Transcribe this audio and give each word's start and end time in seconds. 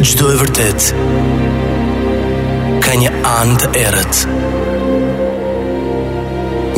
Gjdo 0.00 0.30
e 0.32 0.36
vërtet 0.40 0.84
Ka 2.80 2.94
një 2.96 3.10
anë 3.30 3.56
të 3.60 3.68
erët 3.82 4.20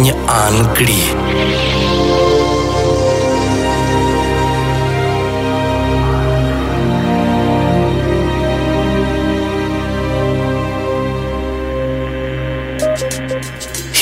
Një 0.03 0.15
anë 0.35 0.65
gri 0.75 0.99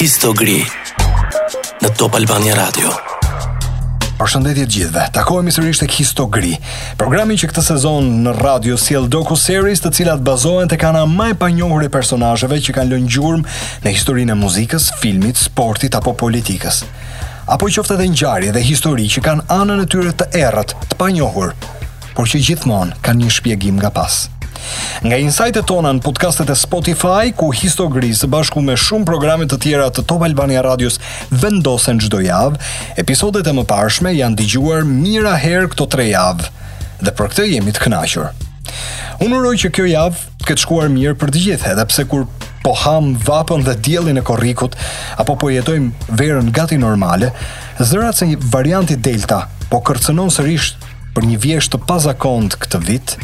Histo 0.00 0.32
Në 0.40 1.92
Top 2.00 2.16
Albania 2.16 2.56
Radio 2.62 2.96
Përshëndetje 4.20 4.64
të 4.66 4.72
gjithëve. 4.74 5.04
Takojmë 5.16 5.52
sërish 5.54 5.78
tek 5.80 5.94
Histogri, 5.96 6.50
programi 7.00 7.38
që 7.40 7.48
këtë 7.48 7.62
sezon 7.64 8.08
në 8.26 8.34
Radio 8.36 8.74
Sjell 8.76 9.06
Doku 9.08 9.32
Series, 9.40 9.80
të 9.80 9.94
cilat 9.96 10.20
bazohen 10.26 10.68
tek 10.68 10.82
ana 10.84 11.06
më 11.08 11.30
e 11.32 11.36
panjohur 11.40 11.86
e 11.86 11.88
personazheve 11.94 12.58
që 12.66 12.74
kanë 12.76 12.92
lënë 12.92 13.08
gjurmë 13.14 13.54
në 13.86 13.92
historinë 13.94 14.34
e 14.34 14.38
muzikës, 14.42 14.90
filmit, 15.00 15.40
sportit 15.40 15.96
apo 15.96 16.12
politikës. 16.24 16.82
Apo 17.56 17.70
qoftë 17.72 17.96
edhe 17.96 18.10
ngjarje 18.12 18.52
dhe 18.58 18.66
histori 18.68 19.08
që 19.14 19.22
kanë 19.24 19.46
anën 19.56 19.80
e 19.86 19.88
tyre 19.94 20.12
të 20.12 20.28
errët, 20.42 20.76
të 20.92 21.00
panjohur, 21.00 21.56
por 22.12 22.28
që 22.28 22.42
gjithmonë 22.50 23.00
kanë 23.08 23.24
një 23.24 23.34
shpjegim 23.38 23.80
nga 23.80 23.88
pas. 23.96 24.20
Nga 25.06 25.16
insajtet 25.24 25.66
tona 25.68 25.92
në 25.96 26.02
podcastet 26.04 26.50
e 26.52 26.56
Spotify, 26.58 27.30
ku 27.36 27.50
Histogris 27.56 28.24
bashku 28.30 28.62
me 28.64 28.76
shumë 28.78 29.08
programet 29.08 29.50
të 29.52 29.60
tjera 29.64 29.88
të 29.94 30.04
Top 30.10 30.24
Albania 30.26 30.62
Radios 30.66 30.98
vendosen 31.30 32.00
gjdo 32.02 32.20
javë, 32.26 32.60
episodet 33.00 33.46
e 33.46 33.52
më 33.56 34.14
janë 34.18 34.36
digjuar 34.40 34.84
mira 34.84 35.34
herë 35.42 35.70
këto 35.72 35.86
tre 35.92 36.08
javë, 36.10 36.50
dhe 37.04 37.12
për 37.16 37.30
këtë 37.32 37.46
jemi 37.54 37.72
të 37.74 37.84
knashur. 37.86 38.30
Unë 39.24 39.36
uroj 39.38 39.54
që 39.62 39.70
kjo 39.76 39.84
javë 39.88 40.46
këtë 40.48 40.62
shkuar 40.62 40.88
mirë 40.92 41.14
për 41.20 41.30
të 41.34 41.42
gjithë, 41.46 41.70
edhe 41.74 41.84
pse 41.90 42.04
kur 42.10 42.26
po 42.64 42.74
ham 42.82 43.14
vapën 43.24 43.64
dhe 43.66 43.74
diellin 43.84 44.20
e 44.20 44.24
korikut, 44.24 44.76
apo 45.20 45.36
po 45.42 45.48
jetojmë 45.52 46.12
verën 46.20 46.52
gati 46.56 46.76
normale, 46.80 47.32
zërat 47.80 48.20
se 48.20 48.28
një 48.30 48.38
variantit 48.52 49.00
delta 49.04 49.46
po 49.70 49.80
kërcënon 49.86 50.28
sërish 50.34 50.74
për 51.14 51.26
një 51.30 51.38
vjesht 51.42 51.72
të 51.74 51.80
pazakont 51.88 52.56
këtë 52.62 52.80
vit, 52.86 53.16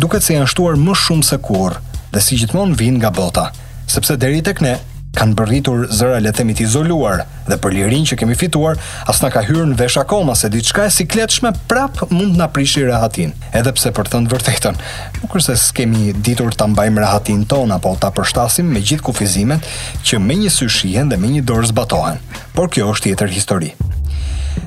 duket 0.00 0.24
se 0.24 0.36
janë 0.36 0.48
shtuar 0.52 0.78
më 0.80 0.96
shumë 1.02 1.28
se 1.28 1.40
kur 1.44 1.78
dhe 2.14 2.22
si 2.24 2.40
gjithmon 2.40 2.74
vinë 2.78 3.02
nga 3.02 3.12
bota, 3.14 3.48
sepse 3.90 4.16
deri 4.16 4.40
tek 4.46 4.62
ne 4.64 4.76
kanë 5.14 5.36
bërritur 5.38 5.84
zëra 5.94 6.16
le 6.24 6.32
themi 6.34 6.56
të 6.58 6.64
izoluar 6.64 7.20
dhe 7.46 7.54
për 7.62 7.74
lirin 7.76 8.06
që 8.10 8.16
kemi 8.18 8.34
fituar 8.34 8.80
as 9.06 9.20
ka 9.30 9.44
hyrë 9.46 9.68
në 9.70 9.76
vesh 9.78 10.00
akoma 10.00 10.34
se 10.34 10.48
diçka 10.50 10.88
e 10.88 10.90
si 10.90 11.04
kletëshme 11.06 11.52
prap 11.70 12.00
mund 12.10 12.34
nga 12.34 12.48
prishi 12.50 12.82
rehatin 12.88 13.30
edhe 13.54 13.70
pse 13.76 13.92
për 13.94 14.10
thënë 14.10 14.32
vërtetën 14.32 14.80
nuk 15.20 15.36
është 15.38 15.46
se 15.54 15.68
s'kemi 15.68 16.16
ditur 16.26 16.50
të 16.58 16.66
mbajmë 16.72 17.04
rehatin 17.04 17.44
ton 17.46 17.70
apo 17.76 17.94
të 18.02 18.10
apërshtasim 18.10 18.66
me 18.74 18.82
gjithë 18.82 19.06
kufizimet 19.06 19.70
që 20.02 20.18
me 20.18 20.34
një 20.42 20.50
syshien 20.58 21.12
dhe 21.12 21.20
me 21.22 21.30
një 21.36 21.44
dorë 21.46 21.70
zbatohen 21.70 22.18
por 22.58 22.72
kjo 22.74 22.90
është 22.96 23.12
tjetër 23.12 23.34
histori 23.38 23.70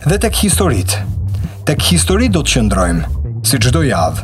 dhe 0.08 0.22
tek 0.24 0.40
historitë 0.46 1.04
tek 1.68 1.82
histori 1.84 2.30
do 2.32 2.40
të 2.46 2.52
qëndrojmë, 2.62 3.08
si 3.44 3.58
çdo 3.60 3.82
javë, 3.84 4.22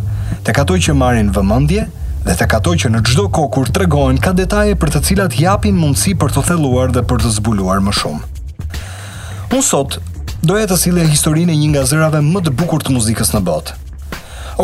tek 0.47 0.61
ato 0.61 0.77
që 0.86 0.94
marrin 0.95 1.27
vëmendje 1.36 1.81
dhe 2.23 2.36
tek 2.39 2.53
ato 2.55 2.72
që 2.80 2.88
në 2.94 3.02
çdo 3.09 3.25
kohë 3.36 3.49
kur 3.52 3.72
tregojnë 3.77 4.22
ka 4.23 4.31
detaje 4.38 4.77
për 4.80 4.91
të 4.94 5.02
cilat 5.09 5.36
japin 5.41 5.75
mundësi 5.75 6.14
për 6.21 6.31
të 6.38 6.45
thelluar 6.47 6.94
dhe 6.95 7.03
për 7.09 7.19
të 7.25 7.33
zbuluar 7.41 7.83
më 7.83 7.97
shumë. 7.99 8.21
Unë 9.59 9.67
sot 9.67 9.99
doja 10.47 10.69
të 10.71 10.80
sillja 10.86 11.03
historinë 11.11 11.52
e 11.52 11.59
një 11.66 11.73
nga 11.73 11.83
zërave 11.91 12.23
më 12.30 12.45
të 12.47 12.55
bukur 12.64 12.80
të 12.88 12.95
muzikës 12.95 13.36
në 13.36 13.44
botë. 13.49 13.75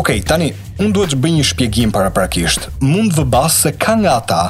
okay, 0.00 0.24
tani, 0.30 0.48
unë 0.80 0.92
duhet 0.96 1.12
të 1.12 1.20
bëj 1.20 1.36
një 1.36 1.46
shpjegim 1.50 1.92
para 1.92 2.08
prakisht. 2.16 2.70
Mund 2.80 3.12
vë 3.18 3.28
basë 3.34 3.68
se 3.68 3.74
ka 3.82 3.98
nga 4.00 4.16
ata 4.22 4.44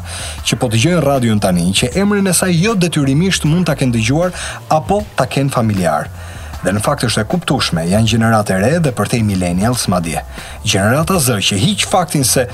që 0.46 0.60
po 0.62 0.70
të 0.70 0.84
gjënë 0.84 1.04
radion 1.08 1.42
tani 1.42 1.66
që 1.80 1.96
emrin 2.04 2.30
e 2.30 2.36
saj 2.44 2.54
jo 2.62 2.78
detyrimisht 2.78 3.48
mund 3.50 3.66
të 3.66 3.80
kenë 3.82 3.98
dëgjuar 3.98 4.38
apo 4.78 5.02
të 5.18 5.28
kenë 5.34 5.58
familjarë 5.58 6.14
dhe 6.64 6.74
në 6.76 6.82
fakt 6.84 7.06
është 7.08 7.22
e 7.22 7.28
kuptueshme, 7.32 7.84
janë 7.88 8.10
gjeneratë 8.12 8.54
e 8.54 8.60
re 8.60 8.70
dhe 8.84 8.92
për 8.96 9.10
te 9.14 9.20
millennials 9.24 9.86
madje. 9.92 10.22
Gjenerata 10.64 11.18
Z 11.22 11.38
që 11.50 11.58
hiq 11.64 11.86
faktin 11.88 12.24
se 12.26 12.46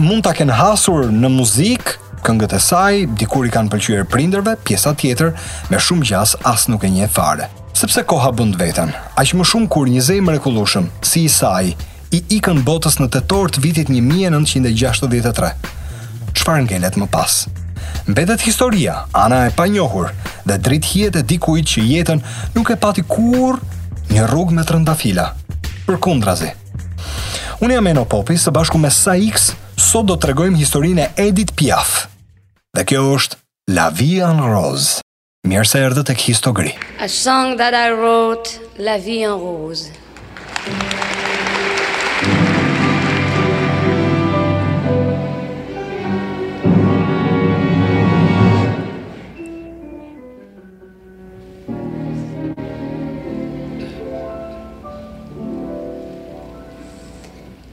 mund 0.00 0.24
ta 0.26 0.34
ken 0.36 0.52
hasur 0.56 1.08
në 1.12 1.30
muzikë 1.36 1.96
këngët 2.24 2.52
e 2.56 2.60
saj, 2.60 3.06
dikur 3.16 3.46
i 3.48 3.52
kanë 3.52 3.72
pëlqyer 3.72 4.02
prindërve, 4.12 4.58
pjesa 4.64 4.92
tjetër 4.94 5.30
me 5.70 5.80
shumë 5.80 6.10
gjas 6.10 6.34
as 6.46 6.66
nuk 6.68 6.84
e 6.84 6.90
njeh 6.92 7.12
fare. 7.14 7.48
Sepse 7.76 8.02
koha 8.04 8.28
bën 8.36 8.52
vetën. 8.60 8.92
Aq 9.20 9.32
më 9.38 9.46
shumë 9.50 9.70
kur 9.72 9.88
një 9.88 10.02
zej 10.04 10.18
mrekullueshëm 10.26 10.90
si 11.12 11.24
i 11.24 11.32
saj 11.32 11.72
i 12.12 12.24
ikën 12.36 12.60
botës 12.66 13.00
në 13.00 13.08
tetor 13.14 13.48
të 13.54 13.64
vitit 13.64 13.88
1963. 13.94 15.54
Çfarë 16.36 16.68
ngelet 16.68 17.00
më 17.00 17.08
pas? 17.14 17.40
mbetet 18.06 18.40
historia, 18.40 19.06
ana 19.12 19.46
e 19.46 19.48
panjohur 19.50 20.12
dhe 20.46 20.56
drit 20.64 20.84
hjet 20.90 21.16
e 21.16 21.22
dikujt 21.30 21.66
që 21.72 21.82
jetën 21.90 22.22
nuk 22.56 22.70
e 22.70 22.76
pati 22.82 23.04
kur 23.06 23.60
një 24.10 24.26
rrug 24.30 24.52
me 24.56 24.64
të 24.66 24.76
rëndafila 24.76 25.26
për 25.88 26.00
kundrazi 26.02 26.50
Unë 27.60 27.74
jam 27.76 27.86
e 27.92 28.06
popi 28.08 28.38
së 28.40 28.50
bashku 28.56 28.78
me 28.80 28.88
sa 28.90 29.12
sot 29.80 30.06
do 30.08 30.16
të 30.16 30.30
regojmë 30.32 30.56
historin 30.60 30.98
e 31.04 31.10
Edith 31.20 31.52
Piaf 31.56 32.06
dhe 32.76 32.84
kjo 32.84 33.02
është 33.16 33.36
La 33.76 33.88
Vie 33.90 34.24
en 34.26 34.40
Rose 34.50 35.00
Mirë 35.50 35.64
se 35.68 35.80
erdhët 35.80 36.10
e 36.12 36.14
histogri. 36.20 36.74
A 37.02 37.08
song 37.08 37.56
that 37.56 37.72
I 37.72 37.92
wrote 37.92 38.60
La 38.78 38.96
Vie 38.98 39.24
en 39.24 39.38
Rose 39.40 39.88
La 39.88 40.68
Vie 40.68 40.76
en 40.76 41.08
Rose 41.08 41.18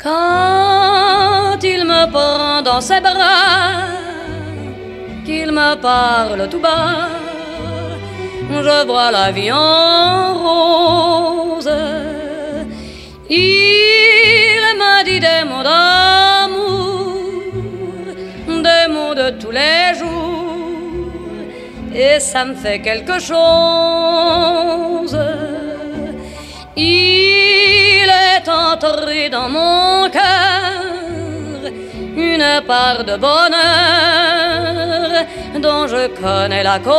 Quand 0.07 1.59
il 1.63 1.83
me 1.83 2.05
prend 2.15 2.61
dans 2.61 2.79
ses 2.89 3.01
bras, 3.01 3.87
qu'il 5.25 5.51
me 5.51 5.75
parle 5.75 6.47
tout 6.49 6.61
bas, 6.67 7.09
je 8.65 8.85
vois 8.87 9.11
la 9.11 9.31
vie 9.33 9.51
en 9.51 10.35
rose. 10.45 11.69
Il 13.29 14.61
m'a 14.79 14.99
dit 15.09 15.19
des 15.19 15.41
mots 15.49 15.63
d'amour, 15.71 17.25
des 18.67 18.85
mots 18.95 19.15
de 19.23 19.27
tous 19.41 19.51
les 19.61 19.81
jours, 19.99 21.11
et 21.93 22.19
ça 22.21 22.45
me 22.45 22.55
fait 22.55 22.79
quelque 22.79 23.19
chose. 23.29 25.19
Il 26.77 27.36
est 29.11 29.29
dans 29.29 29.49
mon 29.49 30.09
cœur 30.09 30.61
une 32.17 32.61
part 32.65 33.03
de 33.03 33.17
bonheur 33.17 33.67
dont 35.59 35.85
je 35.87 36.07
connais 36.21 36.63
la 36.63 36.79
cause. 36.79 36.95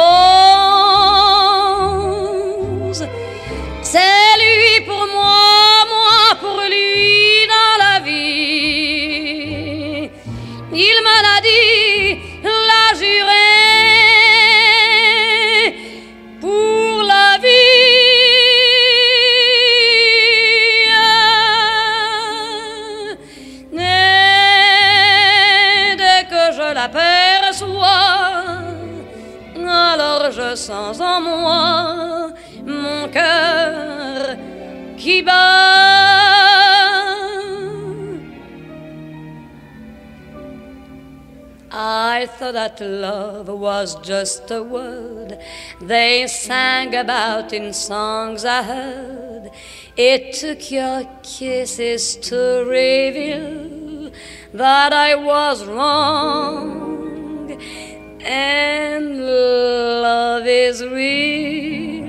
en 30.71 31.21
moi 31.21 32.33
mon 32.67 33.09
cœur 33.09 34.37
qui 34.97 35.23
bat. 35.23 36.37
I 41.71 42.27
thought 42.39 42.55
that 42.55 42.81
love 42.81 43.47
was 43.49 43.97
just 44.03 44.51
a 44.51 44.63
word 44.63 45.39
they 45.83 46.27
sang 46.27 46.95
about 46.97 47.53
in 47.53 47.73
songs 47.73 48.45
I 48.45 48.63
heard. 48.65 49.51
It 49.97 50.33
took 50.33 50.71
your 50.73 51.05
kisses 51.23 52.17
to 52.29 52.65
reveal 52.67 54.11
that 54.55 54.93
I 54.93 55.15
was 55.15 55.65
wrong 55.67 57.49
and 58.23 59.21
love 59.27 60.47
is 60.47 60.83
real. 60.85 62.05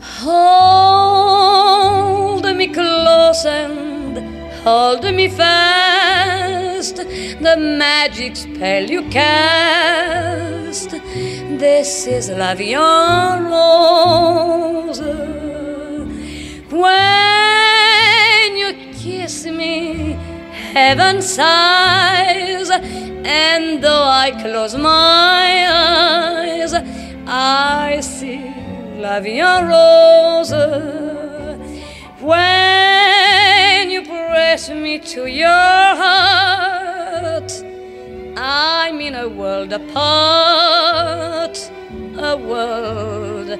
Hold 0.00 2.44
me 2.56 2.68
close 2.68 3.44
and 3.46 4.54
hold 4.62 5.04
me 5.14 5.28
fast. 5.28 6.96
The 6.96 7.56
magic 7.56 8.36
spell 8.36 8.84
you 8.90 9.02
cast. 9.08 10.88
This 10.90 12.06
is 12.06 12.30
La 12.30 12.52
Rose. 12.52 15.00
When 16.70 18.54
you 18.56 18.72
kiss 18.92 19.44
me 19.46 20.16
heaven 20.76 21.22
sighs, 21.22 22.68
and 23.44 23.82
though 23.82 24.06
I 24.24 24.26
close 24.44 24.74
my 24.76 25.48
eyes, 25.98 26.72
I 27.84 28.00
see 28.02 28.42
La 29.04 29.16
Vie 29.24 29.60
Rose. 29.72 30.52
When 32.32 33.80
you 33.94 34.00
press 34.04 34.68
me 34.84 34.98
to 35.14 35.22
your 35.44 35.80
heart, 36.04 37.50
I'm 38.76 38.96
in 39.08 39.14
a 39.24 39.28
world 39.40 39.72
apart, 39.72 41.56
a 42.32 42.34
world 42.50 43.50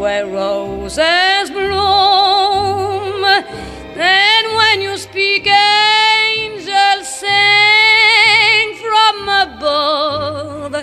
where 0.00 0.26
roses 0.40 1.46
bloom. 1.58 3.20
And 4.24 4.44
when 4.60 4.76
you 4.86 4.94
speak, 5.08 5.44
sang 7.24 8.66
from 8.84 9.16
above. 9.46 10.74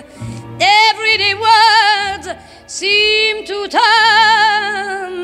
Everyday 0.86 1.34
words 1.46 2.26
seem 2.66 3.32
to 3.52 3.58
turn 3.80 5.16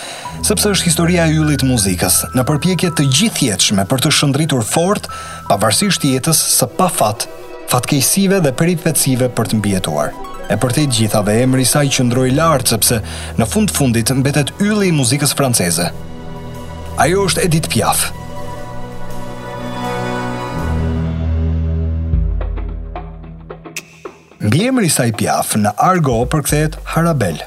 sepse 0.43 0.75
është 0.75 0.89
historia 0.91 1.29
e 1.31 1.37
yllit 1.39 1.63
muzikës, 1.67 2.19
në 2.35 2.43
përpjekje 2.51 2.91
të 2.99 3.07
gjithjetshme 3.21 3.87
për 3.87 4.03
të 4.07 4.11
shëndritur 4.19 4.67
fort 4.67 5.07
pavarësisht 5.47 6.09
jetës 6.11 6.43
së 6.59 6.67
pa 6.75 6.91
fat, 6.91 7.29
fatkeqësive 7.71 8.43
dhe 8.43 8.51
peripecive 8.57 9.31
për 9.31 9.53
të 9.55 9.63
mbijetuar 9.63 10.11
e 10.53 10.57
për 10.61 10.75
të 10.77 10.85
gjitha 10.95 11.21
dhe 11.27 11.37
emri 11.45 11.65
saj 11.69 11.87
që 11.97 12.05
ndroj 12.11 12.29
lartë, 12.37 12.73
sepse 12.75 12.99
në 13.41 13.47
fund 13.49 13.73
fundit 13.75 14.11
mbetet 14.17 14.53
ylli 14.61 14.71
yli 14.73 14.89
i 14.91 14.95
muzikës 14.97 15.33
franceze. 15.39 15.87
Ajo 17.03 17.23
është 17.29 17.43
Edith 17.47 17.69
Piaf. 17.73 18.07
Mbi 24.43 24.61
emri 24.69 24.89
saj 24.93 25.11
Piaf 25.19 25.55
në 25.59 25.73
Argo 25.79 26.19
për 26.29 26.77
Harabel. 26.95 27.41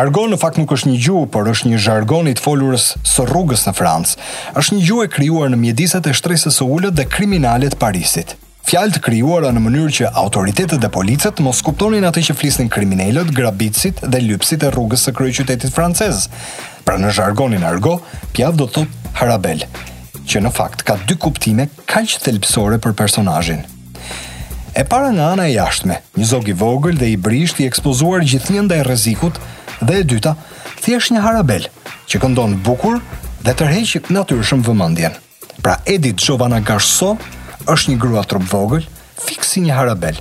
Argo 0.00 0.24
në 0.30 0.38
fakt 0.40 0.56
nuk 0.58 0.70
është 0.72 0.88
një 0.90 0.98
gjuhë, 1.04 1.26
por 1.34 1.48
është 1.52 1.68
një 1.72 1.78
zhargon 1.84 2.28
i 2.30 2.32
të 2.36 2.40
folurës 2.46 2.86
së 3.04 3.26
rrugës 3.28 3.66
në 3.68 3.74
Francë. 3.76 4.18
Është 4.60 4.76
një 4.78 4.84
gjuhë 4.86 5.04
e 5.04 5.10
krijuar 5.18 5.50
në 5.52 5.58
mjediset 5.66 6.08
e 6.08 6.14
shtresës 6.16 6.62
së 6.62 6.64
ulët 6.72 6.96
dhe 6.96 7.04
kriminalet 7.12 7.76
Parisit. 7.82 8.38
Fjalë 8.68 8.94
të 8.96 9.00
krijuara 9.02 9.50
në 9.52 9.60
mënyrë 9.64 9.94
që 9.96 10.10
autoritetet 10.22 10.80
dhe 10.80 10.90
policia 10.94 11.32
të 11.34 11.42
mos 11.44 11.62
kuptonin 11.66 12.04
atë 12.06 12.22
që 12.28 12.34
flisnin 12.38 12.68
kriminalët, 12.72 13.32
grabitësit 13.34 14.04
dhe 14.06 14.20
lypsit 14.22 14.62
e 14.64 14.70
rrugës 14.72 15.02
së 15.08 15.14
kryeqytetit 15.18 15.74
francez. 15.74 16.28
Pra 16.86 16.94
në 16.98 17.10
jargonin 17.16 17.66
argo, 17.66 17.96
pjav 18.36 18.56
do 18.58 18.68
thot 18.70 19.18
harabel, 19.18 19.64
që 20.26 20.44
në 20.44 20.52
fakt 20.54 20.84
ka 20.86 20.94
dy 21.08 21.18
kuptime 21.20 21.66
kaq 21.90 22.16
thelpsore 22.24 22.78
për 22.82 22.94
personazhin. 23.02 23.64
E 24.78 24.86
para 24.88 25.10
nga 25.12 25.32
ana 25.34 25.48
e 25.50 25.56
jashtme, 25.56 25.98
një 26.16 26.30
zog 26.30 26.48
i 26.48 26.54
vogël 26.56 26.96
dhe 27.00 27.10
i 27.12 27.18
brisht 27.20 27.58
i 27.60 27.66
ekspozuar 27.68 28.22
gjithnjë 28.24 28.62
ndaj 28.70 28.86
rrezikut, 28.86 29.36
dhe 29.82 29.98
e 30.00 30.06
dyta, 30.14 30.36
thjesht 30.82 31.12
një 31.12 31.20
harabel 31.26 31.66
që 32.08 32.22
këndon 32.22 32.56
bukur 32.64 33.02
dhe 33.44 33.52
tërheq 33.58 34.08
natyrshëm 34.14 34.62
vëmendjen. 34.64 35.18
Pra 35.62 35.76
Edith 35.84 36.22
Giovanna 36.24 36.62
Garçon 36.64 37.18
është 37.70 37.92
një 37.92 37.98
grua 38.02 38.22
trup 38.26 38.44
vogël, 38.50 38.84
fikë 39.22 39.46
si 39.46 39.62
një 39.62 39.74
harabel, 39.76 40.18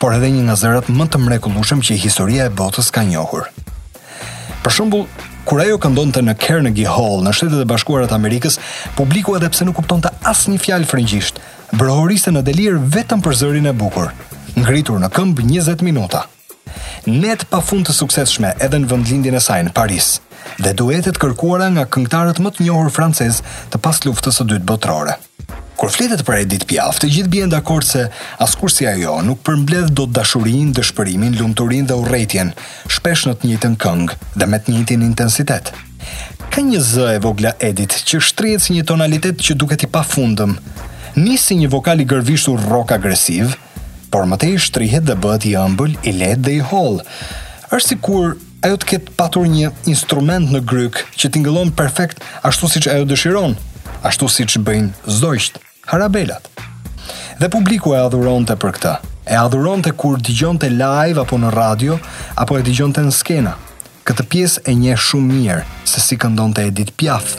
por 0.00 0.14
edhe 0.16 0.30
një 0.32 0.44
nga 0.46 0.54
zërat 0.60 0.88
më 0.92 1.06
të 1.12 1.20
mrekullushëm 1.24 1.82
që 1.84 1.98
historia 2.02 2.46
e 2.48 2.54
botës 2.60 2.88
ka 2.94 3.02
njohur. 3.04 3.48
Për 4.64 4.72
shumbull, 4.74 5.04
kur 5.48 5.62
ajo 5.64 5.78
këndon 5.82 6.10
të 6.14 6.22
në 6.26 6.36
Carnegie 6.44 6.88
Hall 6.90 7.20
në 7.24 7.32
shtetet 7.36 7.62
e 7.64 7.68
bashkuarat 7.68 8.12
Amerikës, 8.16 8.56
publiku 8.96 9.36
edhe 9.38 9.50
pse 9.52 9.66
nuk 9.68 9.78
kupton 9.80 10.02
të 10.04 10.12
asë 10.30 10.54
një 10.54 10.62
fjalë 10.64 10.88
frëngjisht, 10.90 11.40
brohoriste 11.76 12.32
në 12.32 12.44
delir 12.48 12.80
vetëm 12.96 13.22
për 13.24 13.38
zërin 13.42 13.70
e 13.70 13.76
bukur, 13.76 14.10
ngritur 14.58 15.00
në 15.02 15.12
këmbë 15.14 15.46
20 15.52 15.84
minuta. 15.86 16.24
Net 17.08 17.46
pa 17.52 17.60
fund 17.64 17.88
të 17.88 17.94
sukseshme 17.96 18.54
edhe 18.64 18.80
në 18.82 18.90
vëndlindin 18.90 19.36
e 19.38 19.44
sajnë 19.44 19.72
Paris, 19.76 20.18
dhe 20.60 20.74
duetet 20.76 21.20
kërkuara 21.20 21.70
nga 21.76 21.86
këngtarët 21.92 22.42
më 22.44 22.52
të 22.58 22.68
njohur 22.68 22.92
francez 22.92 23.40
të 23.72 23.80
pas 23.84 24.04
luftës 24.04 24.40
së 24.42 24.48
dytë 24.52 24.68
botërore. 24.68 25.16
Kur 25.78 25.92
fletet 25.94 26.24
për 26.26 26.40
edit 26.40 26.64
Piaf, 26.66 26.96
pjaftë, 26.98 27.00
të 27.04 27.08
gjithë 27.14 27.30
bien 27.30 27.50
dakord 27.52 27.86
se 27.86 28.00
askush 28.44 28.80
si 28.80 28.86
ajo 28.90 29.20
nuk 29.22 29.44
përmbledh 29.46 29.92
dot 29.94 30.10
dashurinë, 30.16 30.72
dëshpërimin, 30.74 31.36
lumturinë 31.38 31.86
dhe 31.86 31.98
urrëtitjen, 32.00 32.48
shpesh 32.90 33.28
në 33.28 33.34
të 33.38 33.46
njëjtën 33.46 33.76
këngë 33.84 34.16
dhe 34.42 34.48
me 34.50 34.58
të 34.58 34.74
njëjtin 34.74 35.04
intensitet. 35.06 35.70
Ka 36.50 36.64
një 36.66 36.80
zë 36.88 37.06
e 37.14 37.20
vogla 37.22 37.52
edit 37.68 37.94
që 38.10 38.20
shtrihet 38.26 38.64
si 38.64 38.74
një 38.74 38.88
tonalitet 38.90 39.38
që 39.44 39.54
duket 39.62 39.84
i 39.86 39.90
pafundëm, 39.94 40.56
si 41.44 41.58
një 41.62 41.70
vokal 41.70 42.02
i 42.02 42.08
gërvishtur 42.10 42.58
rock 42.72 42.96
agresiv, 42.98 43.54
por 44.10 44.26
më 44.26 44.40
tej 44.42 44.58
shtrihet 44.66 45.06
dhe 45.06 45.14
bëhet 45.14 45.46
i 45.46 45.54
ëmbël, 45.62 45.94
i 46.02 46.16
lehtë 46.18 46.42
dhe 46.48 46.56
i 46.58 46.66
holl. 46.72 46.98
Është 47.70 47.86
sikur 47.94 48.34
ajo 48.66 48.80
të 48.82 48.90
ketë 48.96 49.14
patur 49.20 49.46
një 49.46 49.70
instrument 49.94 50.50
në 50.50 50.64
gryk 50.66 51.04
që 51.14 51.30
tingëllon 51.38 51.70
perfekt 51.70 52.18
ashtu 52.42 52.66
siç 52.74 52.90
ajo 52.90 53.06
dëshiron. 53.06 53.54
Ashtu 54.08 54.26
si 54.30 54.44
që 54.50 54.60
bëjnë 54.66 55.10
zdojshtë 55.14 55.67
harabelat. 55.88 56.44
Dhe 57.40 57.48
publiku 57.48 57.92
e 57.96 58.02
adhuronte 58.04 58.56
për 58.60 58.76
këtë. 58.76 58.94
E 59.32 59.36
adhuronte 59.38 59.92
kur 60.00 60.20
dëgjonte 60.24 60.70
live 60.72 61.20
apo 61.24 61.36
në 61.40 61.50
radio 61.54 61.98
apo 62.40 62.56
e 62.58 62.64
dëgjonte 62.66 63.02
në 63.04 63.12
skena. 63.18 63.54
Këtë 64.08 64.24
pjesë 64.32 64.62
e 64.68 64.74
nje 64.82 64.96
shumë 65.06 65.30
mirë 65.34 65.66
se 65.90 66.00
si 66.04 66.16
këndonte 66.20 66.64
edit 66.68 66.94
Piaf. 67.00 67.34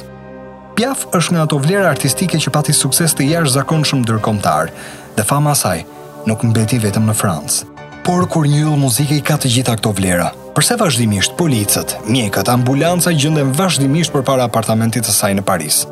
Piaf 0.77 1.07
është 1.17 1.33
nga 1.33 1.45
ato 1.47 1.57
vlera 1.61 1.89
artistike 1.89 2.39
që 2.41 2.53
pati 2.55 2.73
sukses 2.77 3.13
të 3.17 3.27
jashtë 3.31 3.83
shumë 3.89 4.07
dërkomtar, 4.11 4.69
dhe 5.17 5.23
fama 5.29 5.55
saj 5.61 5.81
nuk 6.29 6.43
mbeti 6.45 6.77
vetëm 6.85 7.09
në 7.09 7.17
Francë. 7.21 7.63
Por 8.05 8.25
kur 8.31 8.45
një 8.47 8.61
yll 8.65 8.77
muzike 8.85 9.17
i 9.17 9.25
ka 9.25 9.35
të 9.37 9.49
gjitha 9.53 9.75
këto 9.77 9.91
vlera, 9.97 10.29
përse 10.55 10.77
vazhdimisht 10.81 11.35
policët, 11.37 11.97
mjekët, 12.13 12.49
ambulanca 12.49 13.11
gjenden 13.13 13.51
vazhdimisht 13.61 14.13
përpara 14.13 14.47
apartamentit 14.47 15.05
të 15.05 15.13
saj 15.19 15.33
në 15.37 15.43
Paris? 15.45 15.83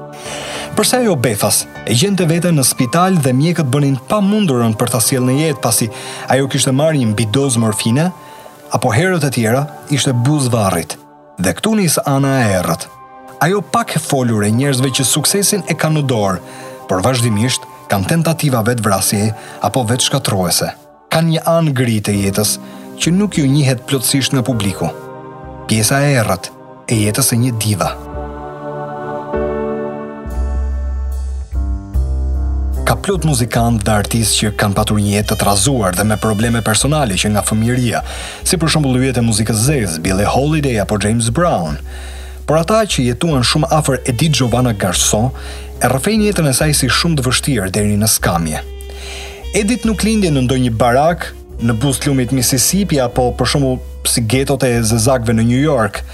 Përsa 0.78 1.00
jo 1.02 1.16
Bethas, 1.18 1.64
e 1.90 1.96
gjente 1.98 2.26
vete 2.30 2.52
në 2.54 2.64
spital 2.68 3.16
dhe 3.24 3.32
mjekët 3.34 3.70
bënin 3.74 3.96
pa 4.10 4.20
mundurën 4.22 4.76
për 4.78 4.92
ta 4.94 5.00
sjell 5.02 5.26
në 5.26 5.36
jetë 5.42 5.64
pasi 5.64 5.88
ajo 6.34 6.50
kishte 6.54 6.74
marrë 6.76 7.02
një 7.02 7.16
bidoz 7.18 7.58
morfine, 7.62 8.12
apo 8.76 8.92
herët 8.94 9.26
e 9.26 9.32
tjera 9.34 9.64
ishte 9.98 10.14
buz 10.28 10.50
varrit. 10.54 10.98
Dhe 11.42 11.54
këtu 11.58 11.74
nis 11.80 11.98
ana 12.10 12.36
e 12.46 12.52
errët. 12.60 12.86
Ajo 13.46 13.62
pak 13.74 13.96
e 13.98 14.02
folur 14.04 14.46
e 14.46 14.52
njerëzve 14.54 14.90
që 15.00 15.06
suksesin 15.06 15.64
e 15.70 15.76
kanë 15.82 16.00
në 16.02 16.08
dorë, 16.14 16.42
por 16.90 17.04
vazhdimisht 17.06 17.66
kanë 17.92 18.10
tentativa 18.14 18.62
vetë 18.70 18.86
vrasje 18.86 19.32
apo 19.68 19.86
vetë 19.90 20.08
shkatruese. 20.10 20.72
Kanë 21.14 21.34
një 21.36 21.46
anë 21.54 21.76
gri 21.78 22.00
të 22.04 22.18
jetës 22.24 22.58
që 23.02 23.14
nuk 23.18 23.38
ju 23.40 23.50
njëhet 23.50 23.86
plotësisht 23.90 24.34
në 24.34 24.46
publiku. 24.50 24.90
Pjesa 25.70 26.02
e 26.10 26.16
errët 26.24 26.52
e 26.90 27.04
jetës 27.06 27.34
e 27.38 27.42
një 27.46 27.54
diva. 27.64 27.94
ka 32.88 32.96
plot 33.04 33.26
muzikantë 33.28 33.84
dhe 33.84 33.94
artistë 34.00 34.38
që 34.40 34.50
kanë 34.62 34.76
patur 34.78 35.00
një 35.04 35.10
jetë 35.18 35.30
të 35.30 35.36
trazuar 35.42 35.96
dhe 35.98 36.06
me 36.08 36.16
probleme 36.24 36.62
personale 36.64 37.18
që 37.20 37.34
nga 37.34 37.42
fëmijëria, 37.44 38.00
si 38.48 38.56
për 38.62 38.72
shembull 38.72 39.02
yjet 39.02 39.18
e 39.20 39.24
muzikës 39.28 39.60
zez, 39.66 39.98
Billie 40.06 40.24
Holiday 40.32 40.78
apo 40.80 40.96
James 41.04 41.28
Brown. 41.36 41.76
Por 42.48 42.56
ata 42.62 42.80
që 42.88 43.10
jetuan 43.10 43.44
shumë 43.44 43.68
afër 43.80 44.00
Edith 44.08 44.38
Giovanna 44.40 44.72
Garçon, 44.80 45.34
e 45.84 45.90
rrëfejnë 45.90 46.30
jetën 46.30 46.48
e 46.48 46.54
saj 46.62 46.78
si 46.80 46.88
shumë 46.90 47.20
të 47.20 47.26
vështirë 47.28 47.68
deri 47.76 48.00
në 48.00 48.08
skamje. 48.14 48.64
Edith 49.56 49.84
nuk 49.86 50.08
lindje 50.08 50.32
në 50.38 50.46
ndonjë 50.48 50.72
barak 50.80 51.28
në 51.68 51.76
të 51.76 51.94
lumit 52.08 52.32
Mississippi 52.40 53.02
apo 53.04 53.28
për 53.36 53.52
shembull 53.52 53.84
si 54.08 54.24
getot 54.24 54.64
e 54.64 54.72
zezakëve 54.94 55.36
në 55.42 55.48
New 55.52 55.60
York. 55.60 56.06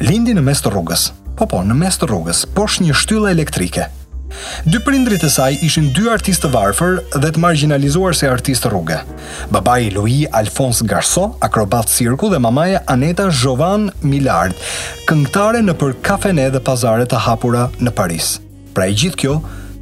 Lindi 0.00 0.32
në 0.38 0.46
mes 0.48 0.64
të 0.64 0.72
rrugës. 0.72 1.10
Po 1.36 1.50
po, 1.52 1.60
në 1.68 1.76
mes 1.84 2.00
të 2.00 2.08
rrugës, 2.08 2.46
poshtë 2.56 2.88
një 2.88 2.96
shtyllë 2.96 3.34
elektrike, 3.36 3.88
Dy 4.68 4.78
prindrit 4.84 5.22
e 5.24 5.30
saj 5.32 5.60
ishin 5.64 5.88
dy 5.96 6.08
artistë 6.12 6.46
të 6.46 6.50
varfër 6.52 6.98
dhe 7.22 7.30
të 7.32 7.40
marginalizuar 7.40 8.16
si 8.16 8.28
artistë 8.28 8.72
rrugë. 8.72 9.00
Babai 9.54 9.88
Louis 9.94 10.26
Alphonse 10.40 10.84
Garso, 10.88 11.30
akrobat 11.44 11.88
Sirku 11.92 12.30
dhe 12.32 12.40
mamaja 12.44 12.82
Aneta 12.92 13.28
Jovan 13.42 13.88
Millard, 14.02 14.54
këngëtare 15.08 15.62
në 15.64 15.76
për 15.80 15.96
kafene 16.06 16.50
dhe 16.54 16.60
pazare 16.68 17.08
të 17.08 17.24
hapura 17.28 17.68
në 17.80 17.94
Paris. 17.98 18.36
Pra 18.76 18.88
i 18.92 18.96
gjithë 18.96 19.22
kjo, 19.24 19.38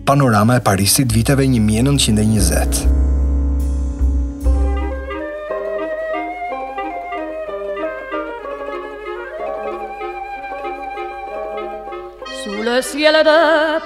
panorama 0.07 0.61
e 0.61 0.65
Parisit 0.71 1.11
viteve 1.13 1.49
1920. 1.51 3.05
le 12.77 12.83
ciel 12.83 13.17
de 13.33 13.41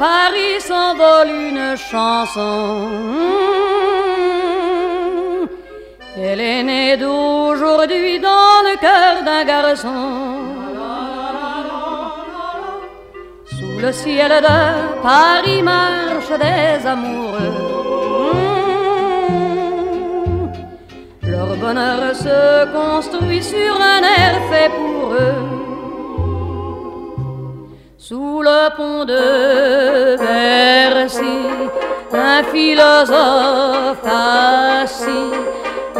Paris 0.06 0.56
s'envole 0.68 1.28
une 1.48 1.66
chanson. 1.90 2.64
Elle 6.16 6.40
est 6.40 6.62
née 6.70 6.96
d'aujourd'hui 7.04 8.14
dans 8.30 8.54
le 8.68 8.74
cœur 8.86 9.14
d'un 9.28 9.44
garçon. 9.54 10.04
Sous 13.54 13.76
le 13.86 13.92
ciel 13.92 14.32
de 14.48 14.60
Paris 15.02 15.62
marchent 15.62 16.36
des 16.48 16.74
amoureux. 16.94 17.56
Leur 21.28 21.50
bonheur 21.62 22.00
se 22.26 22.38
construit 22.78 23.42
sur 23.54 23.72
un 23.94 24.02
air 24.18 24.34
fait 24.50 24.70
pour 24.78 25.04
eux. 25.26 25.42
Sous 28.12 28.42
le 28.42 28.74
pont 28.76 29.04
de 29.04 29.24
Bercy, 30.18 31.36
un 32.12 32.42
philosophe 32.52 34.04
assis, 34.04 35.30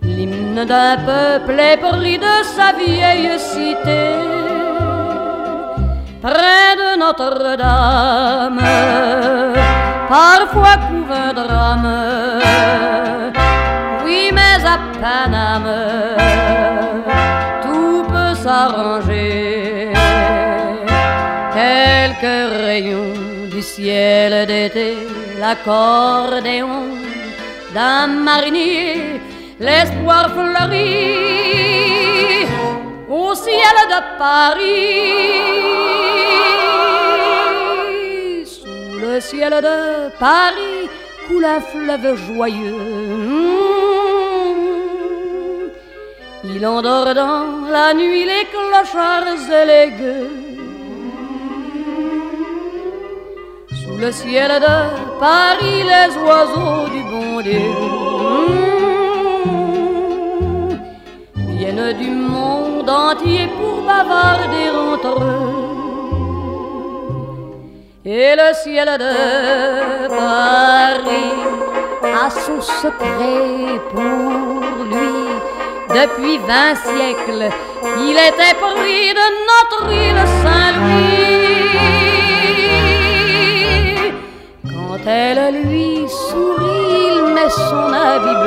l'hymne 0.03 0.65
d'un 0.65 0.97
peuple 0.97 1.59
épris 1.59 2.19
de 2.19 2.43
sa 2.43 2.73
vieille 2.73 3.39
cité 3.39 4.42
près 6.27 6.67
de 6.81 6.89
Notre-Dame. 7.03 8.63
Parfois 10.17 10.75
couvre 10.87 11.15
un 11.29 11.33
drame, 11.41 11.91
oui, 14.03 14.21
mais 14.37 14.57
à 14.73 14.75
Paname, 15.01 15.73
tout 17.65 17.99
peut 18.11 18.33
s'arranger. 18.43 19.91
Quelques 21.59 22.35
rayons 22.65 23.13
du 23.53 23.61
ciel 23.73 24.31
d'été, 24.51 24.91
l'accordéon 25.43 26.77
d'un 27.75 28.07
marinier, 28.29 28.95
l'espoir 29.59 30.23
fleurit 30.35 32.47
au 33.09 33.25
ciel 33.43 33.77
de 33.93 33.99
Paris. 34.25 34.91
le 39.15 39.21
ciel 39.21 39.53
de 39.69 39.77
Paris 40.27 40.79
coule 41.27 41.45
un 41.57 41.61
fleuve 41.71 42.09
joyeux. 42.27 43.19
Il 46.53 46.61
endort 46.75 47.13
dans 47.25 47.49
la 47.77 47.89
nuit 48.01 48.25
les 48.33 48.45
clochards 48.53 49.27
et 49.59 49.65
les 49.71 49.89
gueux. 49.99 50.39
Sous 53.81 53.97
le 54.03 54.11
ciel 54.21 54.51
de 54.67 54.77
Paris, 55.27 55.79
les 55.93 56.09
oiseaux 56.27 56.85
du 56.95 57.01
bon 57.13 57.31
Dieu 57.49 57.73
viennent 61.47 61.91
du 62.03 62.11
monde 62.35 62.89
entier 63.09 63.47
pour 63.57 63.75
bavarder 63.89 64.67
entre 64.91 65.13
eux 65.27 65.42
et 68.05 68.35
le 68.35 68.53
ciel 68.53 68.85
de 68.85 70.09
Paris 70.09 71.31
a 72.25 72.29
son 72.29 72.59
secret 72.59 73.79
pour 73.91 74.59
lui. 74.83 75.39
Depuis 75.89 76.37
vingt 76.39 76.75
siècles, 76.75 77.47
il 77.99 78.17
était 78.17 78.55
pris 78.55 79.13
de 79.13 79.31
notre 79.47 79.91
île 79.93 80.25
Saint-Louis. 80.43 81.59
Quand 84.63 85.05
elle 85.07 85.51
lui 85.63 85.93
sourit, 86.09 87.09
il 87.27 87.33
met 87.33 87.49
son 87.49 87.91
habit 87.93 88.37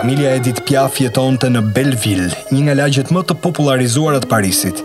Familja 0.04 0.34
Edith 0.36 0.66
Piaf 0.68 0.98
jetonte 1.00 1.48
në 1.48 1.62
Belleville, 1.72 2.26
një 2.52 2.64
nga 2.66 2.74
lagjet 2.76 3.12
më 3.16 3.22
të 3.24 3.38
popularizuara 3.40 4.20
të 4.20 4.28
Parisit, 4.28 4.82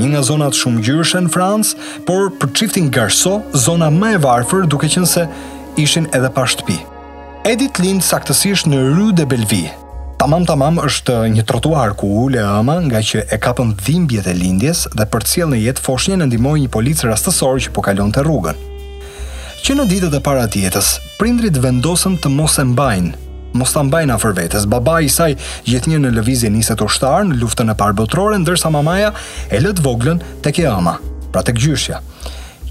një 0.00 0.06
nga 0.14 0.22
zonat 0.24 0.56
shumë 0.56 0.80
gjyrshe 0.86 1.18
në 1.20 1.32
Francë, 1.34 1.88
por 2.08 2.30
për 2.40 2.52
çiftin 2.56 2.86
gërso, 2.88 3.34
zona 3.52 3.90
më 3.92 4.14
e 4.16 4.20
varfër, 4.24 4.64
duke 4.72 4.88
qenë 4.88 5.10
se 5.10 5.26
ishin 5.82 6.06
edhe 6.16 6.30
pa 6.32 6.46
shtëpi. 6.48 6.78
Edith 7.50 7.82
lind 7.84 8.00
saktësisht 8.06 8.70
në 8.72 8.78
Rue 8.96 9.12
de 9.12 9.26
Belleville. 9.28 9.74
Tamam 10.22 10.46
tamam 10.48 10.80
është 10.86 11.18
një 11.34 11.44
trotuar 11.52 11.92
ku 12.00 12.08
ule 12.22 12.40
ama 12.40 12.78
nga 12.86 13.02
që 13.04 13.26
e 13.28 13.36
kapën 13.44 13.74
dhimbjet 13.84 14.30
e 14.32 14.34
lindjes 14.40 14.86
dhe 14.96 15.04
për 15.04 15.26
cilë 15.34 15.50
në 15.52 15.58
jetë 15.66 15.84
foshnje 15.84 16.16
në 16.22 16.30
ndimoj 16.32 16.56
një 16.64 16.70
policë 16.72 17.10
rastësor 17.12 17.60
që 17.66 17.74
po 17.76 17.84
kalon 17.90 18.08
të 18.16 18.24
rrugën. 18.24 18.64
Që 19.68 19.76
në 19.76 19.84
ditët 19.92 20.16
e 20.16 20.22
para 20.30 20.48
tjetës, 20.48 20.94
prindrit 21.20 21.60
vendosën 21.66 22.16
të 22.24 22.32
mos 22.38 22.56
e 22.56 22.66
mbajnë 22.72 23.21
Mos 23.52 23.72
ta 23.74 23.82
mbajnë 23.84 24.14
afër 24.14 24.34
vetes. 24.38 24.64
Babai 24.68 25.04
i 25.06 25.10
saj 25.12 25.34
gjithë 25.66 25.90
një 25.92 25.98
në 26.02 26.12
lëvizje 26.16 26.48
niset 26.52 26.78
të 26.80 26.86
ushtar 26.88 27.26
në 27.28 27.36
luftën 27.42 27.68
e 27.68 27.74
parë 27.76 27.96
botërore, 27.98 28.38
ndërsa 28.40 28.70
mamaja 28.72 29.10
e 29.52 29.60
lë 29.60 29.74
të 29.76 29.84
voglën 29.84 30.22
tek 30.44 30.62
e 30.62 30.68
ama, 30.72 30.94
pra 31.34 31.42
tek 31.44 31.58
gjyshja. 31.60 31.98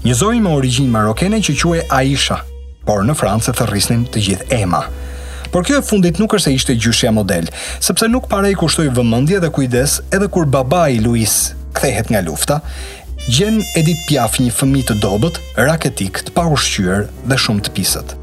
Një 0.02 0.16
zonjë 0.18 0.42
me 0.42 0.54
origjinë 0.58 0.90
marokane 0.90 1.38
që 1.44 1.54
quhej 1.60 1.84
Aisha, 1.94 2.40
por 2.86 3.04
në 3.06 3.14
Francë 3.14 3.52
e 3.52 3.58
thërrisnin 3.60 4.02
të 4.10 4.22
gjithë 4.26 4.48
Emma. 4.58 4.80
Por 5.54 5.62
kjo 5.68 5.78
e 5.78 5.84
fundit 5.86 6.18
nuk 6.18 6.34
është 6.34 6.48
se 6.48 6.54
ishte 6.58 6.74
gjyshja 6.80 7.12
model, 7.14 7.46
sepse 7.78 8.08
nuk 8.10 8.26
pare 8.32 8.50
i 8.50 8.56
kushtoj 8.58 8.88
vëmëndje 8.96 9.38
dhe 9.44 9.50
kujdes 9.54 10.00
edhe 10.10 10.26
kur 10.32 10.48
baba 10.50 10.88
i 10.90 10.98
Luis 11.04 11.52
kthehet 11.76 12.10
nga 12.10 12.24
lufta, 12.26 12.58
gjen 13.28 13.62
edit 13.78 14.02
pjaf 14.08 14.40
një 14.42 14.50
fëmi 14.56 14.82
të 14.88 14.98
dobet, 15.04 15.38
raketik 15.60 16.24
të 16.26 16.34
pa 16.34 16.48
ushqyër 16.56 17.06
dhe 17.30 17.38
shumë 17.38 17.68
të 17.68 17.76
pisët. 17.78 18.16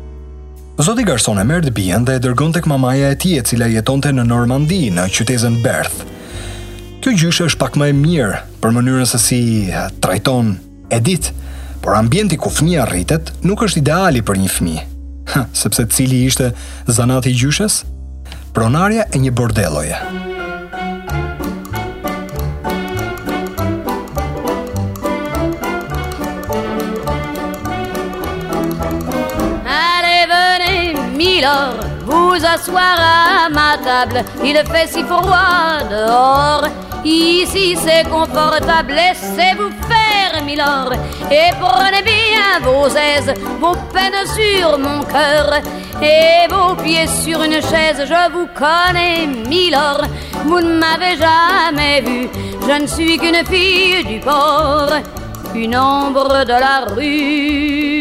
Zoti 0.79 1.03
Garson 1.03 1.35
e 1.41 1.43
merë 1.43 1.65
të 1.67 1.71
bjen 1.75 2.05
dhe 2.07 2.13
e 2.15 2.19
dërgon 2.23 2.53
të 2.55 2.61
këmamaja 2.63 3.09
e 3.11 3.15
e 3.35 3.41
cila 3.43 3.67
jeton 3.67 3.99
të 3.99 4.13
në 4.15 4.23
Normandi 4.29 4.85
në 4.95 5.09
qytezen 5.11 5.57
Berth. 5.61 6.05
Kjo 7.03 7.11
gjyshe 7.19 7.49
është 7.49 7.59
pak 7.59 7.75
më 7.79 7.89
e 7.91 7.97
mirë 7.97 8.39
për 8.63 8.71
mënyrën 8.77 9.09
se 9.11 9.19
si 9.19 9.41
eh, 9.67 9.89
trajton 9.99 10.53
edit, 10.95 11.33
por 11.83 11.99
ambienti 11.99 12.37
ku 12.39 12.47
fëmija 12.49 12.87
rritet 12.87 13.33
nuk 13.43 13.67
është 13.67 13.83
ideali 13.83 14.23
për 14.23 14.39
një 14.39 14.51
fëmi. 14.55 14.77
Sepse 15.63 15.83
cili 15.91 16.23
ishte 16.31 16.53
zanati 16.87 17.35
gjyshes? 17.35 17.81
Pronarja 18.55 19.09
e 19.11 19.19
një 19.19 19.35
bordeloje. 19.35 19.37
Pronarja 19.37 19.87
e 19.91 19.95
një 20.19 20.21
bordeloje. 20.23 20.28
Milord, 31.39 31.77
vous 32.05 32.35
asseoir 32.35 32.97
à 32.99 33.47
ma 33.47 33.77
table. 33.81 34.25
Il 34.43 34.57
fait 34.73 34.87
si 34.87 35.01
froid 35.03 35.79
dehors. 35.89 36.67
Ici 37.05 37.77
c'est 37.77 38.03
confortable, 38.09 38.91
laissez-vous 38.91 39.71
faire, 39.87 40.43
Milord, 40.43 40.91
et 41.31 41.51
prenez 41.61 42.01
bien 42.01 42.59
vos 42.61 42.87
aises, 42.87 43.33
vos 43.61 43.71
peines 43.93 44.27
sur 44.35 44.77
mon 44.79 45.01
cœur, 45.03 45.61
et 46.01 46.45
vos 46.49 46.75
pieds 46.83 47.07
sur 47.07 47.41
une 47.41 47.61
chaise. 47.61 48.03
Je 48.05 48.31
vous 48.33 48.47
connais, 48.53 49.25
Milord, 49.47 50.01
vous 50.43 50.59
ne 50.59 50.77
m'avez 50.77 51.15
jamais 51.15 52.01
vu, 52.01 52.27
je 52.67 52.81
ne 52.81 52.85
suis 52.85 53.17
qu'une 53.17 53.45
fille 53.45 54.03
du 54.03 54.19
port, 54.19 54.91
une 55.55 55.77
ombre 55.77 56.43
de 56.43 56.51
la 56.51 56.85
rue. 56.93 57.98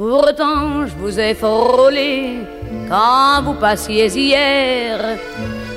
Pourtant, 0.00 0.86
je 0.86 0.94
vous 0.96 1.20
ai 1.20 1.34
frôlé 1.34 2.38
quand 2.88 3.42
vous 3.44 3.52
passiez 3.52 4.06
hier. 4.06 4.98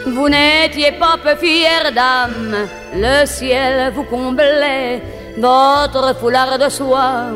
Vous 0.08 0.30
n'étiez 0.30 0.94
pas 0.94 1.15
peu 1.22 1.36
fière 1.36 1.92
d'âme, 1.94 2.56
le 2.96 3.25
ciel 3.25 3.92
vous 3.94 4.06
comblait, 4.06 5.01
votre 5.38 6.15
foulard 6.18 6.58
de 6.58 6.70
soie 6.70 7.32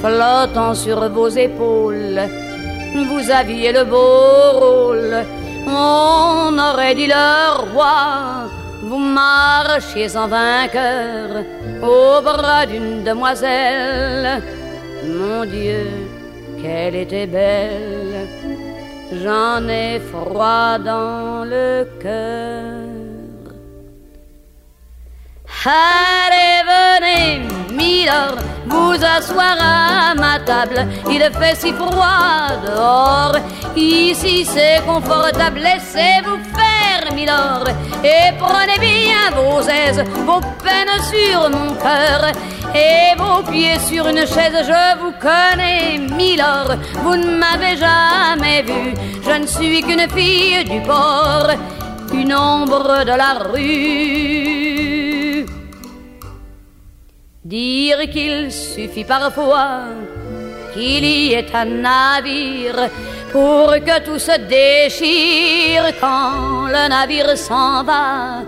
flottant 0.00 0.74
sur 0.74 1.00
vos 1.08 1.30
épaules. 1.30 2.20
Vous 2.94 3.24
aviez 3.32 3.72
le 3.72 3.82
beau 3.82 4.38
rôle, 4.64 5.16
on 5.66 6.56
aurait 6.56 6.94
dit 6.94 7.08
le 7.08 7.72
roi. 7.72 7.96
Vous 8.84 8.98
marchiez 8.98 10.16
en 10.16 10.28
vainqueur 10.28 11.42
au 11.82 12.22
bras 12.22 12.66
d'une 12.66 13.02
demoiselle. 13.02 14.40
Mon 15.06 15.44
Dieu, 15.44 15.84
qu'elle 16.64 16.94
était 16.94 17.26
belle, 17.26 18.26
j'en 19.22 19.68
ai 19.68 19.98
froid 20.00 20.78
dans 20.78 21.44
le 21.46 21.84
cœur. 22.02 22.83
Allez, 25.66 26.62
venez, 26.66 27.42
Milord, 27.72 28.36
vous 28.66 29.02
asseoir 29.02 29.56
à 29.58 30.14
ma 30.14 30.38
table. 30.40 30.86
Il 31.10 31.22
fait 31.40 31.56
si 31.58 31.72
froid 31.72 32.48
dehors. 32.62 33.34
Ici, 33.74 34.44
c'est 34.44 34.82
confortable. 34.86 35.60
Laissez-vous 35.60 36.36
faire, 36.54 37.14
Milord. 37.14 37.66
Et 38.04 38.34
prenez 38.38 38.78
bien 38.78 39.30
vos 39.34 39.62
aises, 39.66 40.04
vos 40.26 40.40
peines 40.62 41.00
sur 41.10 41.48
mon 41.48 41.72
cœur. 41.76 42.32
Et 42.74 43.16
vos 43.16 43.42
pieds 43.50 43.78
sur 43.78 44.06
une 44.06 44.26
chaise, 44.26 44.66
je 44.66 44.98
vous 44.98 45.12
connais, 45.18 45.96
Milord. 45.96 46.74
Vous 47.04 47.16
ne 47.16 47.38
m'avez 47.38 47.78
jamais 47.78 48.60
vu. 48.62 48.92
Je 49.26 49.32
ne 49.40 49.46
suis 49.46 49.80
qu'une 49.80 50.10
fille 50.10 50.62
du 50.64 50.80
port, 50.86 51.48
une 52.12 52.34
ombre 52.34 53.04
de 53.06 53.16
la 53.16 53.38
rue. 53.50 54.73
Dire 57.46 58.08
qu'il 58.08 58.50
suffit 58.50 59.04
parfois 59.04 59.82
qu'il 60.72 61.04
y 61.04 61.34
ait 61.34 61.44
un 61.54 61.66
navire 61.66 62.88
pour 63.32 63.68
que 63.84 64.00
tout 64.02 64.18
se 64.18 64.34
déchire. 64.48 65.92
Quand 66.00 66.64
le 66.68 66.88
navire 66.88 67.36
s'en 67.36 67.84
va, 67.84 68.40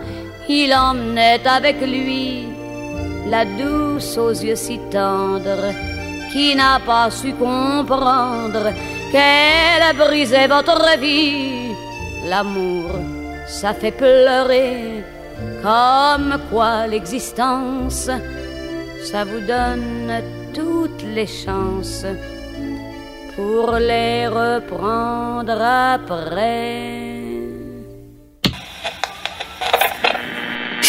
il 0.49 0.73
emmenait 0.73 1.41
avec 1.47 1.79
lui 1.83 2.45
la 3.29 3.45
douce 3.45 4.17
aux 4.17 4.31
yeux 4.31 4.57
si 4.57 4.79
tendres 4.91 5.75
qui 6.33 6.55
n'a 6.57 6.81
pas 6.81 7.11
su 7.11 7.35
comprendre 7.35 8.73
qu'elle 9.13 9.83
a 9.83 9.93
brisé 9.93 10.47
votre 10.47 10.99
vie. 10.99 11.75
L'amour, 12.31 12.89
ça 13.47 13.75
fait 13.75 13.93
pleurer 13.93 15.05
comme 15.63 16.41
quoi 16.51 16.87
l'existence 16.87 18.09
ça 19.07 19.25
vous 19.25 19.39
donne 19.47 20.11
toutes 20.53 21.05
les 21.15 21.29
chances 21.29 22.05
pour 23.37 23.71
les 23.79 24.27
reprendre 24.27 25.55
après. 25.95 27.15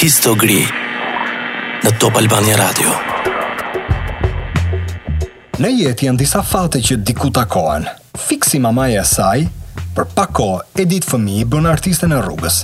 Histogri 0.02 0.64
në 1.84 1.92
Top 2.02 2.18
Albania 2.18 2.56
Radio. 2.58 2.94
Në 5.62 5.72
jetë 5.76 6.08
janë 6.10 6.24
disa 6.24 6.42
fate 6.48 6.82
që 6.88 6.98
diku 7.06 7.30
takohen. 7.36 7.86
Fiksi 8.18 8.62
mamaja 8.64 9.04
e 9.06 9.12
saj 9.14 9.46
për 9.98 10.10
pak 10.18 10.34
kohë 10.42 10.66
e 10.82 10.90
ditë 10.90 11.12
fëmijë 11.14 11.52
bën 11.54 11.70
artiste 11.70 12.10
në 12.10 12.24
rrugës. 12.26 12.64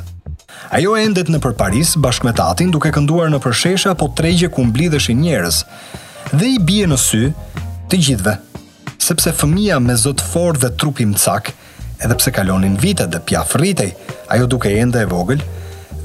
Ajo 0.74 0.96
ndet 0.98 1.28
në 1.30 1.38
për 1.38 1.52
Paris 1.54 1.92
bashkë 2.02 2.26
me 2.26 2.32
tatin 2.34 2.72
duke 2.74 2.90
kënduar 2.96 3.28
në 3.30 3.38
përsheshe 3.44 3.92
apo 3.92 4.08
tregje 4.18 4.48
ku 4.54 4.64
mblidheshin 4.66 5.20
njerëz. 5.22 5.60
Dhe 6.34 6.48
i 6.56 6.56
bie 6.70 6.88
në 6.90 6.98
sy 6.98 7.20
të 7.92 8.00
gjithve, 8.08 8.34
sepse 8.98 9.36
fëmia 9.38 9.78
me 9.88 9.94
zot 10.04 10.24
fort 10.32 10.58
dhe 10.64 10.72
trupim 10.82 11.14
cak, 11.26 11.52
edhe 12.02 12.18
pse 12.18 12.34
kalonin 12.34 12.74
vite 12.82 13.06
dhe 13.06 13.22
pjaf 13.22 13.54
rritej, 13.62 13.92
ajo 14.34 14.50
duke 14.56 14.74
ende 14.86 15.04
e 15.06 15.10
vogël, 15.14 15.46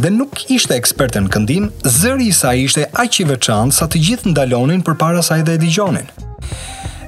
dhe 0.05 0.13
nuk 0.13 0.45
ishte 0.53 0.77
eksperte 0.77 1.23
në 1.25 1.33
këndim, 1.33 1.71
zëri 1.99 2.29
i 2.29 2.37
saj 2.41 2.65
ishte 2.69 2.87
aq 3.05 3.23
i 3.25 3.29
sa 3.79 3.87
të 3.89 4.03
gjithë 4.09 4.35
ndalonin 4.37 4.85
përpara 4.85 5.25
sa 5.25 5.41
dhe 5.41 5.57
e 5.57 5.63
dëgjonin. 5.65 6.13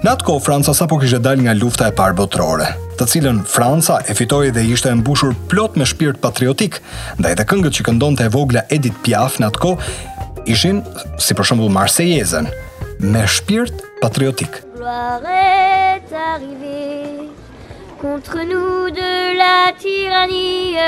Në 0.01 0.09
atë 0.15 0.25
kohë 0.31 0.41
Franca 0.47 0.73
sapo 0.73 0.97
kishte 0.97 1.19
dal 1.21 1.43
nga 1.45 1.53
lufta 1.53 1.91
e 1.91 1.93
parë 1.93 2.15
botërore, 2.17 2.71
të 2.97 3.05
cilën 3.13 3.41
Franca 3.45 3.99
e 4.09 4.15
fitoi 4.17 4.47
dhe 4.57 4.63
ishte 4.73 4.89
e 4.89 4.95
mbushur 4.97 5.35
plot 5.53 5.75
me 5.77 5.85
shpirt 5.85 6.23
patriotik, 6.23 6.79
ndaj 7.21 7.35
të 7.37 7.45
këngët 7.51 7.77
që 7.79 7.85
këndonte 7.85 8.25
e 8.25 8.33
vogla 8.33 8.63
Edith 8.73 8.97
Piaf 9.05 9.37
në 9.43 9.51
atë 9.53 9.61
kohë 9.61 9.91
ishin 10.55 10.81
si 11.21 11.37
për 11.37 11.51
shembull 11.51 11.75
Marsejezën 11.77 12.49
me 13.13 13.27
shpirt 13.29 13.85
patriotik. 14.01 14.63
Contre 18.01 18.41
nous 18.55 18.89
de 18.97 19.13
la 19.37 19.77
tyrannie, 19.77 20.81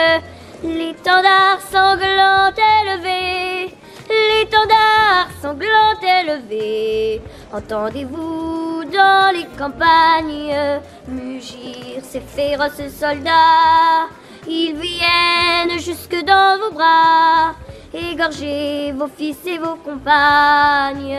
l'étendard 0.64 1.60
sanglant 1.70 2.56
élevé, 2.80 3.68
l'étendard 4.08 5.28
sanglant 5.42 6.00
élevé. 6.00 7.20
Entendez-vous 7.54 8.82
dans 8.90 9.30
les 9.34 9.44
campagnes 9.58 10.80
mugir 11.06 12.02
ces 12.02 12.20
féroces 12.20 12.90
soldats 12.98 14.08
Ils 14.48 14.74
viennent 14.74 15.78
jusque 15.78 16.16
dans 16.24 16.58
vos 16.58 16.70
bras, 16.72 17.52
égorger 17.92 18.92
vos 18.92 19.06
fils 19.06 19.36
et 19.46 19.58
vos 19.58 19.74
compagnes. 19.76 21.18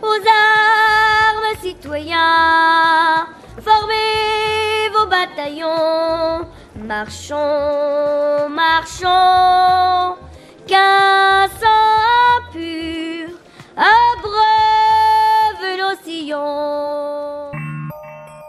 Aux 0.00 0.06
armes, 0.06 1.56
citoyens, 1.60 3.26
formez 3.60 4.88
vos 4.96 5.06
bataillons, 5.06 6.46
marchons, 6.76 8.48
marchons, 8.50 10.16
qu'un 10.68 11.48
sang 11.60 12.38
pur 12.52 13.30
abreuve. 13.76 15.11
plosi 15.82 16.28
jo. 16.30 16.42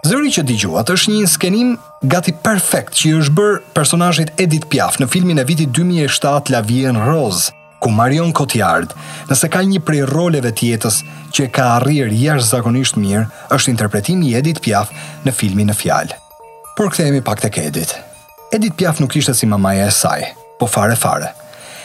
Zëri 0.03 0.29
që 0.35 0.43
dëgjuat 0.49 0.89
është 0.93 1.13
një 1.13 1.27
skenim 1.31 1.69
gati 2.11 2.33
perfekt 2.45 2.93
që 2.99 3.05
i 3.09 3.13
është 3.21 3.33
bërë 3.37 3.59
personazhit 3.73 4.33
Edith 4.43 4.67
Piaf 4.69 4.99
në 5.01 5.07
filmin 5.09 5.39
e 5.41 5.45
vitit 5.47 5.71
2007 5.73 6.51
La 6.53 6.59
Vie 6.67 6.85
en 6.91 6.99
Rose 6.99 7.53
ku 7.83 7.91
Marion 7.91 8.29
Cotillard, 8.35 8.93
nëse 9.31 9.47
ka 9.51 9.59
një 9.67 9.81
prej 9.87 10.03
roleve 10.07 10.51
të 10.55 10.69
jetës 10.69 10.99
që 11.35 11.47
e 11.47 11.51
ka 11.55 11.65
arrir 11.79 12.11
jashtë 12.15 12.51
zakonisht 12.53 12.99
mirë, 13.01 13.23
është 13.55 13.73
interpretimi 13.73 14.29
i 14.29 14.35
Edith 14.39 14.61
Piaf 14.63 14.91
në 15.25 15.33
filmin 15.35 15.71
e 15.71 15.75
fjalë. 15.75 16.15
Por 16.77 16.91
kthehemi 16.93 17.19
pak 17.27 17.43
tek 17.43 17.57
Edith. 17.63 17.97
Edith 18.55 18.77
Piaf 18.79 19.01
nuk 19.03 19.15
ishte 19.19 19.35
si 19.35 19.49
mamaja 19.51 19.89
e 19.89 19.91
saj, 19.91 20.29
po 20.61 20.67
fare 20.71 20.95
fare. 20.95 21.33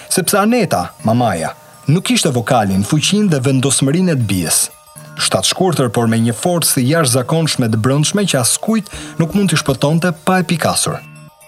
Sepse 0.09 0.39
Aneta, 0.39 0.85
mamaja, 1.05 1.53
nuk 1.91 2.13
ishte 2.15 2.31
vokalin, 2.35 2.87
fuqinë 2.87 3.33
dhe 3.35 3.43
vendosmërinë 3.49 4.15
e 4.15 4.19
të 4.23 4.29
bjesë, 4.35 4.78
shtat 5.19 5.45
shkurtër, 5.49 5.91
por 5.93 6.07
me 6.11 6.19
një 6.23 6.35
forcë 6.39 6.77
të 6.79 6.85
jashtë 6.93 7.17
zakonshme 7.19 7.69
të 7.73 7.81
brëndshme 7.83 8.25
që 8.31 8.39
askujt 8.41 8.91
nuk 9.19 9.35
mund 9.35 9.51
të 9.51 9.59
shpëtonte 9.63 10.13
pa 10.25 10.39
e 10.43 10.47
pikasur. 10.47 10.99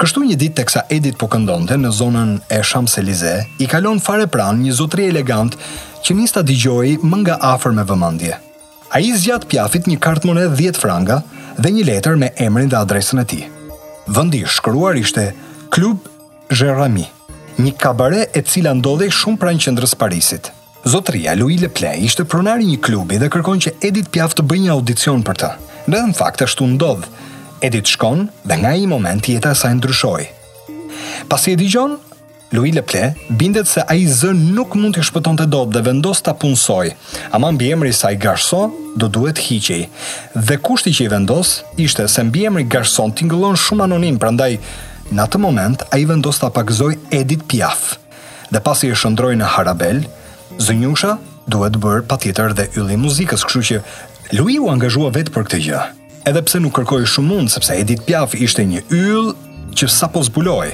Kështu 0.00 0.22
një 0.24 0.38
ditë 0.40 0.56
teksa 0.62 0.82
Edit 0.90 1.18
po 1.20 1.28
këndonte 1.30 1.76
në 1.76 1.90
zonën 1.94 2.30
e 2.50 2.60
Champs-Élysées, 2.64 3.46
i 3.62 3.66
kalon 3.68 4.00
fare 4.02 4.26
pran 4.32 4.58
një 4.64 4.74
zotëri 4.78 5.10
elegant 5.12 5.56
që 6.04 6.16
nista 6.16 6.42
dëgjoi 6.42 6.96
më 7.04 7.22
nga 7.22 7.36
afër 7.52 7.76
me 7.76 7.84
vëmendje. 7.86 8.38
Ai 8.96 9.04
zgjat 9.12 9.44
pjafit 9.46 9.86
një 9.86 9.98
kartë 10.02 10.26
monedhë 10.30 10.56
10 10.62 10.80
franga 10.82 11.20
dhe 11.60 11.70
një 11.70 11.84
letër 11.92 12.16
me 12.18 12.32
emrin 12.46 12.70
dhe 12.72 12.80
adresën 12.80 13.20
e 13.22 13.26
tij. 13.32 13.44
Vendi 14.10 14.40
i 14.42 14.48
shkruar 14.56 14.96
ishte 14.98 15.28
Club 15.70 16.08
Jérémy, 16.50 17.04
një 17.60 17.76
kabare 17.78 18.24
e 18.34 18.42
cila 18.42 18.72
ndodhej 18.80 19.12
shumë 19.20 19.38
pranë 19.44 19.62
qendrës 19.68 19.94
Parisit. 20.00 20.50
Zotria 20.86 21.36
Louis 21.36 21.60
Leplay 21.60 22.00
ishte 22.08 22.24
pronari 22.24 22.64
një 22.64 22.78
klubi 22.80 23.18
dhe 23.20 23.26
kërkon 23.28 23.58
që 23.60 23.70
Edit 23.84 24.06
Piaf 24.14 24.32
të 24.32 24.46
bëjë 24.48 24.62
një 24.64 24.70
audicion 24.72 25.20
për 25.26 25.36
të. 25.42 25.48
Dhe 25.92 25.98
në 26.08 26.14
fakt 26.16 26.40
ashtu 26.46 26.64
ndodh. 26.72 27.04
Edit 27.60 27.90
shkon 27.92 28.22
dhe 28.48 28.56
nga 28.56 28.70
ai 28.72 28.86
moment 28.88 29.26
jeta 29.28 29.52
e 29.52 29.58
saj 29.60 29.74
ndryshoi. 29.76 30.24
Pasi 31.28 31.52
e 31.52 31.58
dëgjon, 31.60 31.98
Louis 32.56 32.72
Leple 32.72 33.02
bindet 33.38 33.68
se 33.68 33.84
ai 33.92 34.06
zë 34.08 34.32
nuk 34.56 34.72
mund 34.80 34.96
të 34.96 35.04
shpëton 35.04 35.36
të 35.42 35.46
dhe 35.52 35.82
vendos 35.84 36.22
ta 36.24 36.32
punsoj. 36.32 36.86
Ama 37.36 37.50
mbiemri 37.52 37.92
i 37.92 37.98
saj 38.00 38.16
Garson 38.24 38.72
do 38.96 39.08
duhet 39.08 39.36
hiqej. 39.50 39.82
Dhe 40.32 40.56
kushti 40.64 40.94
që 40.96 41.04
i 41.04 41.12
vendos 41.12 41.58
ishte 41.76 42.08
se 42.08 42.24
mbiemri 42.24 42.64
Garson 42.64 43.12
tingëllon 43.12 43.56
shumë 43.60 43.84
anonim, 43.84 44.16
prandaj 44.18 44.56
në 45.12 45.26
atë 45.28 45.38
moment 45.44 45.84
ai 45.92 46.06
vendos 46.08 46.40
ta 46.40 46.48
pagëzoj 46.48 46.94
Edit 47.12 47.44
Piaf. 47.52 47.98
Dhe 48.50 48.58
pasi 48.64 48.88
e 48.90 48.96
shndroi 48.98 49.36
në 49.38 49.52
Harabel, 49.58 50.00
Zënjusha 50.58 51.18
duhet 51.50 51.76
bërë 51.78 52.02
pa 52.08 52.16
tjetër 52.18 52.54
dhe 52.58 52.64
ylli 52.78 52.96
muzikës, 52.98 53.44
këshu 53.46 53.60
që 53.70 53.78
Lui 54.38 54.56
u 54.62 54.70
angazhua 54.70 55.10
vetë 55.14 55.32
për 55.34 55.44
këtë 55.46 55.58
gjë. 55.66 55.78
Edhe 56.30 56.42
pse 56.46 56.60
nuk 56.62 56.74
kërkoj 56.78 57.04
shumë 57.10 57.28
mund, 57.28 57.50
sepse 57.50 57.74
Edith 57.74 58.04
Piaf 58.06 58.34
ishte 58.34 58.62
një 58.66 58.82
yll 58.94 59.30
që 59.78 59.88
sa 59.90 60.08
po 60.10 60.22
zbuloj. 60.26 60.68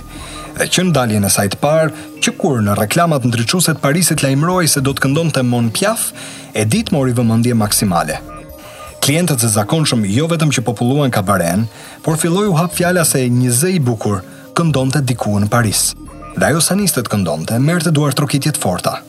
Dhe 0.56 0.66
që 0.72 0.86
në 0.86 0.94
daljen 0.96 1.24
e 1.24 1.30
sajtë 1.32 1.58
parë, 1.60 1.90
që 2.24 2.34
kur 2.40 2.60
në 2.64 2.76
reklamat 2.76 3.24
në 3.24 3.78
Parisit 3.80 4.22
la 4.24 4.28
lajmëroj 4.30 4.66
se 4.68 4.80
do 4.80 4.92
të 4.96 5.02
këndon 5.06 5.30
të 5.32 5.42
mon 5.44 5.70
Piaf, 5.70 6.10
Edith 6.52 6.92
mori 6.92 7.12
vëmëndje 7.12 7.54
maksimale. 7.54 8.20
Klientët 9.00 9.44
e 9.46 9.52
shumë 9.52 10.08
jo 10.10 10.26
vetëm 10.26 10.50
që 10.52 10.62
populluan 10.64 11.10
kabaren, 11.10 11.66
por 12.02 12.16
filloi 12.16 12.48
u 12.48 12.56
hap 12.56 12.72
fjala 12.74 13.04
se 13.04 13.24
një 13.28 13.50
zë 13.52 13.74
i 13.76 13.80
bukur 13.80 14.20
këndonte 14.54 15.00
diku 15.02 15.38
në 15.40 15.48
Paris. 15.48 15.94
Dhe 16.36 16.48
ajo 16.50 16.60
sanistët 16.60 17.08
këndonte, 17.08 17.58
merrte 17.60 17.90
duar 17.90 18.12
trokitje 18.12 18.52
të 18.56 18.60
forta. 18.60 19.00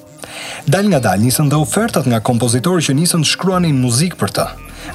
Dal 0.67 0.83
nga 0.89 0.99
dal 0.99 1.19
nisën 1.21 1.49
dhe 1.51 1.57
ofertat 1.57 2.05
nga 2.09 2.21
kompozitori 2.21 2.83
që 2.85 2.95
nisën 2.97 3.23
të 3.25 3.31
shkruanin 3.33 3.79
muzikë 3.81 4.19
për 4.19 4.33
të. 4.37 4.45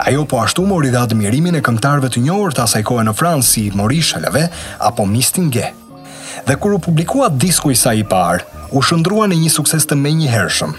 Ajo 0.07 0.25
po 0.31 0.41
ashtu 0.43 0.65
mori 0.67 0.91
dhe 0.93 1.01
admirimin 1.03 1.59
e 1.59 1.63
këngëtarëve 1.65 2.11
të 2.15 2.23
njohur 2.27 2.55
të 2.57 2.65
asaj 2.67 2.83
kohe 2.89 3.05
në 3.07 3.15
Francë 3.19 3.49
si 3.49 3.65
Maurice 3.77 4.13
Chalavet 4.15 4.53
apo 4.89 5.05
Mistin 5.07 5.51
Ge. 5.53 5.71
Dhe 6.49 6.57
kur 6.57 6.77
u 6.77 6.79
publikua 6.81 7.29
disku 7.29 7.71
i 7.73 7.77
saj 7.77 8.01
i 8.03 8.07
parë, 8.15 8.47
u 8.73 8.81
shëndrua 8.83 9.29
në 9.31 9.41
një 9.43 9.51
sukses 9.57 9.85
të 9.87 9.99
menjëhershëm, 10.01 10.73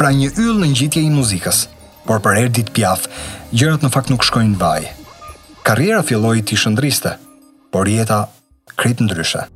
pra 0.00 0.10
një 0.12 0.32
yll 0.40 0.58
në 0.62 0.70
ngjitje 0.72 1.02
i 1.04 1.12
muzikës. 1.12 1.66
Por 2.04 2.20
për 2.24 2.38
Erdit 2.46 2.72
pjaf, 2.76 3.06
gjërat 3.52 3.84
në 3.84 3.90
fakt 3.94 4.12
nuk 4.12 4.24
shkojnë 4.26 4.58
vaj. 4.60 4.90
Karriera 5.64 6.02
filloi 6.04 6.40
të 6.44 6.58
shëndriste, 6.60 7.16
por 7.72 7.88
jeta 7.88 8.24
krejt 8.76 9.00
ndryshe. 9.00 9.46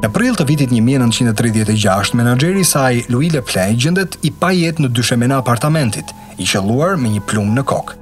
Në 0.00 0.08
prill 0.16 0.32
të 0.32 0.44
vitit 0.48 0.70
1936, 0.72 2.14
menaxheri 2.16 2.62
i 2.62 2.64
saj, 2.64 3.02
Louis 3.12 3.34
Leplay, 3.34 3.74
gjendet 3.76 4.14
i 4.24 4.30
jetë 4.32 4.80
në 4.80 4.88
dyshemenë 4.96 5.36
apartamentit, 5.42 6.14
i 6.40 6.46
qelluar 6.48 6.96
me 6.96 7.10
një 7.12 7.20
plumb 7.28 7.52
në 7.52 7.66
kokë. 7.68 7.96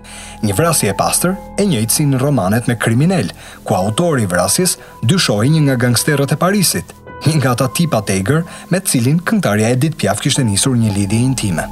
Një 0.46 0.54
vrasje 0.60 0.92
e 0.92 0.94
pastër, 0.94 1.34
e 1.58 1.66
njëjtë 1.66 1.96
si 1.96 2.06
në 2.06 2.20
romanet 2.22 2.70
me 2.70 2.78
kriminal, 2.78 3.34
ku 3.66 3.74
autori 3.74 4.22
i 4.22 4.30
vrasjes 4.30 4.76
dyshoi 5.10 5.50
një 5.50 5.64
nga 5.66 5.78
gangsterët 5.88 6.36
e 6.36 6.38
Parisit, 6.38 6.94
një 7.26 7.34
nga 7.40 7.56
ata 7.56 7.66
tipa 7.74 7.98
tegër 8.06 8.46
me 8.70 8.78
të 8.78 8.94
cilin 8.94 9.18
këngëtarja 9.18 9.74
Edith 9.74 9.98
Piaf 9.98 10.22
kishte 10.22 10.46
nisur 10.46 10.78
një 10.78 10.94
lidhje 10.94 11.22
intime. 11.26 11.66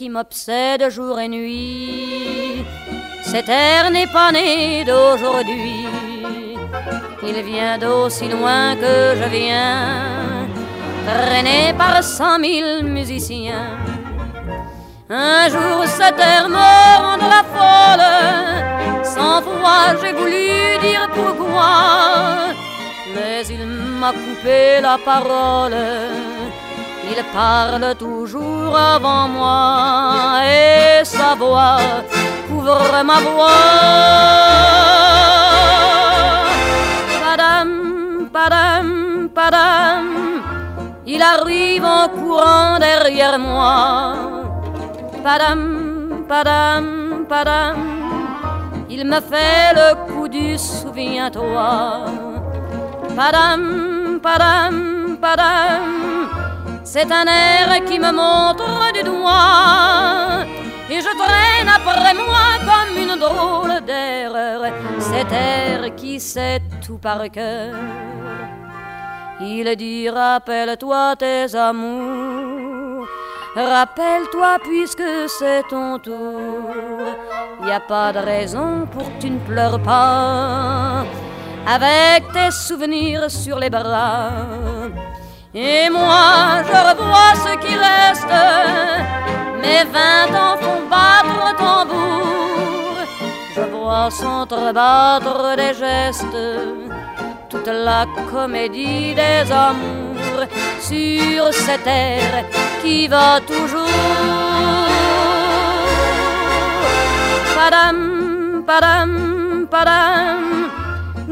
qui 0.00 0.08
m'obsède 0.08 0.88
jour 0.90 1.20
et 1.20 1.28
nuit. 1.28 2.64
Cet 3.22 3.50
air 3.50 3.90
n'est 3.90 4.06
pas 4.06 4.32
né 4.32 4.82
d'aujourd'hui, 4.82 5.84
il 7.22 7.42
vient 7.42 7.76
d'aussi 7.76 8.26
loin 8.30 8.74
que 8.76 8.94
je 9.20 9.28
viens, 9.28 10.48
traîné 11.06 11.74
par 11.76 12.02
cent 12.02 12.38
mille 12.38 12.80
musiciens. 12.82 13.76
Un 15.10 15.50
jour 15.50 15.84
cet 15.84 16.18
air 16.18 16.48
me 16.48 17.10
la 17.34 17.42
folle, 17.54 19.04
sans 19.04 19.42
foi 19.42 19.82
j'ai 20.00 20.12
voulu 20.14 20.78
dire 20.80 21.10
pourquoi, 21.14 22.54
mais 23.14 23.42
il 23.50 23.66
m'a 24.00 24.12
coupé 24.12 24.80
la 24.80 24.96
parole 25.04 25.74
il 27.10 27.24
parle 27.34 27.92
toujours 27.96 28.76
avant 28.76 29.26
moi 29.26 30.44
et 30.46 31.04
sa 31.04 31.34
voix 31.34 31.78
couvre 32.46 32.86
ma 33.08 33.18
voix. 33.18 33.74
Padam, 37.24 38.28
padam, 38.36 38.86
padam, 39.34 40.06
il 41.04 41.20
arrive 41.22 41.84
en 41.84 42.06
courant 42.16 42.78
derrière 42.78 43.36
moi. 43.40 43.76
Padam, 45.24 46.24
padam, 46.28 47.26
padam, 47.28 47.76
il 48.88 49.04
me 49.04 49.20
fait 49.20 49.70
le 49.80 49.88
coup 50.08 50.28
du 50.28 50.56
souviens-toi. 50.56 51.70
Padam, 53.16 54.20
padam, 54.22 54.74
padam. 55.20 56.19
C'est 56.92 57.06
un 57.12 57.24
air 57.28 57.84
qui 57.84 58.00
me 58.00 58.10
montre 58.10 58.90
du 58.92 59.04
doigt 59.04 60.44
et 60.90 60.98
je 61.00 61.10
traîne 61.22 61.68
après 61.68 62.14
moi 62.14 62.48
comme 62.66 62.96
une 63.00 63.16
drôle 63.16 63.80
d'erreur. 63.86 64.72
Cet 64.98 65.30
air 65.30 65.94
qui 65.94 66.18
sait 66.18 66.60
tout 66.84 66.98
par 66.98 67.22
cœur. 67.30 67.76
Il 69.40 69.72
dit 69.76 70.10
rappelle-toi 70.10 71.14
tes 71.16 71.54
amours, 71.54 73.06
rappelle-toi 73.54 74.58
puisque 74.64 75.08
c'est 75.28 75.62
ton 75.68 75.96
tour. 76.00 76.72
Y 77.64 77.70
a 77.70 77.78
pas 77.78 78.12
de 78.12 78.18
raison 78.18 78.86
pour 78.90 79.04
que 79.04 79.20
tu 79.20 79.30
ne 79.30 79.38
pleures 79.38 79.80
pas 79.80 81.04
avec 81.68 82.32
tes 82.32 82.50
souvenirs 82.50 83.30
sur 83.30 83.60
les 83.60 83.70
bras. 83.70 84.32
Et 85.54 85.90
moi, 85.90 86.62
je 86.64 86.70
revois 86.70 87.34
ce 87.34 87.56
qui 87.58 87.74
reste. 87.74 88.34
Mes 89.60 89.82
vingt 89.84 90.38
ans 90.38 90.56
font 90.58 90.88
battre 90.88 91.56
tambour. 91.56 92.96
Je 93.56 93.60
vois 93.62 94.08
s'entrebattre 94.12 95.56
des 95.56 95.74
gestes. 95.74 96.70
Toute 97.48 97.66
la 97.66 98.06
comédie 98.30 99.12
des 99.16 99.50
amours 99.50 100.46
sur 100.80 101.52
cette 101.52 101.82
terre 101.82 102.44
qui 102.80 103.08
va 103.08 103.40
toujours. 103.40 103.88
Padam, 107.56 108.62
padam, 108.64 109.66
padam. 109.68 110.70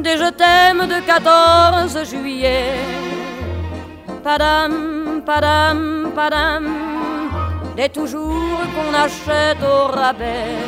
Des 0.02 0.16
je 0.16 0.30
t'aime 0.32 0.86
de 0.88 1.06
14 1.06 2.04
juillet 2.04 2.74
Padam, 4.22 5.22
padam, 5.24 6.12
padam, 6.12 6.66
des 7.76 7.88
toujours 7.88 8.58
qu'on 8.74 8.92
achète 8.92 9.62
au 9.62 9.86
rabais. 9.86 10.58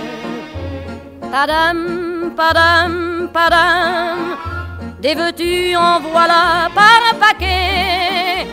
Padam, 1.33 2.33
padam, 2.37 3.29
padam, 3.33 4.37
des 5.03 5.15
veux-tu 5.17 5.75
en 5.77 5.99
voilà 6.01 6.69
par 6.77 7.01
un 7.11 7.15
paquet. 7.19 8.47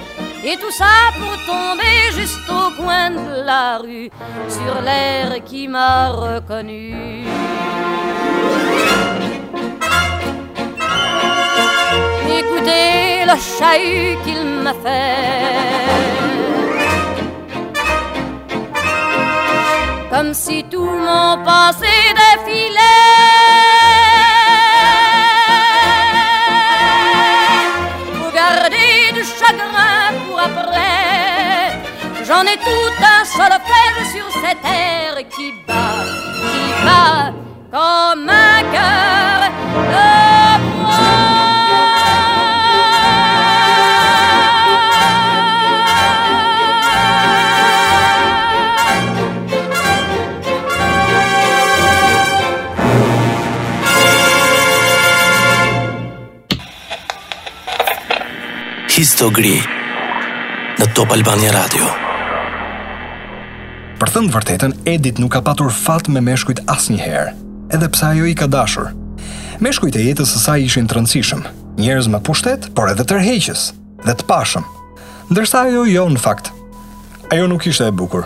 Et 0.44 0.58
tout 0.58 0.72
ça 0.72 0.96
pour 1.20 1.36
tomber 1.46 1.94
juste 2.14 2.50
au 2.50 2.66
coin 2.82 3.12
de 3.12 3.46
la 3.46 3.78
rue, 3.78 4.10
sur 4.50 4.82
l'air 4.84 5.44
qui 5.46 5.68
m'a 5.68 6.10
reconnu. 6.10 7.47
C'est 12.68 13.24
le 13.32 13.36
chahut 13.58 14.18
qu'il 14.26 14.46
m'a 14.64 14.74
fait. 14.74 16.26
Comme 20.12 20.34
si 20.34 20.64
tout 20.70 20.84
mon 21.10 21.44
passé 21.46 21.94
défilait. 22.20 23.16
Histogri 58.98 59.54
në 60.80 60.86
Top 60.98 61.12
Albania 61.14 61.52
Radio. 61.54 61.84
Për 64.02 64.10
thënë 64.16 64.32
vërtetën, 64.34 64.72
Edit 64.90 65.20
nuk 65.22 65.36
ka 65.36 65.42
patur 65.46 65.70
fat 65.76 66.08
me 66.10 66.24
meshkujt 66.26 66.64
asnjëherë, 66.74 67.36
edhe 67.78 67.90
pse 67.94 68.08
ajo 68.10 68.26
i 68.26 68.34
ka 68.40 68.48
dashur. 68.50 68.90
Meshkujt 69.62 70.00
e 70.02 70.06
jetës 70.08 70.34
së 70.34 70.42
saj 70.48 70.66
ishin 70.66 70.90
të 70.90 70.98
rëndësishëm, 70.98 71.44
njerëz 71.78 72.10
me 72.10 72.24
pushtet, 72.30 72.66
por 72.74 72.90
edhe 72.90 73.06
tërheqës 73.12 73.68
dhe 74.08 74.18
të 74.18 74.26
pashëm. 74.32 74.66
Ndërsa 75.30 75.66
ajo 75.70 75.86
jo 75.94 76.08
në 76.16 76.24
fakt. 76.26 76.50
Ajo 77.30 77.46
nuk 77.54 77.70
ishte 77.70 77.86
e 77.86 77.94
bukur. 78.02 78.26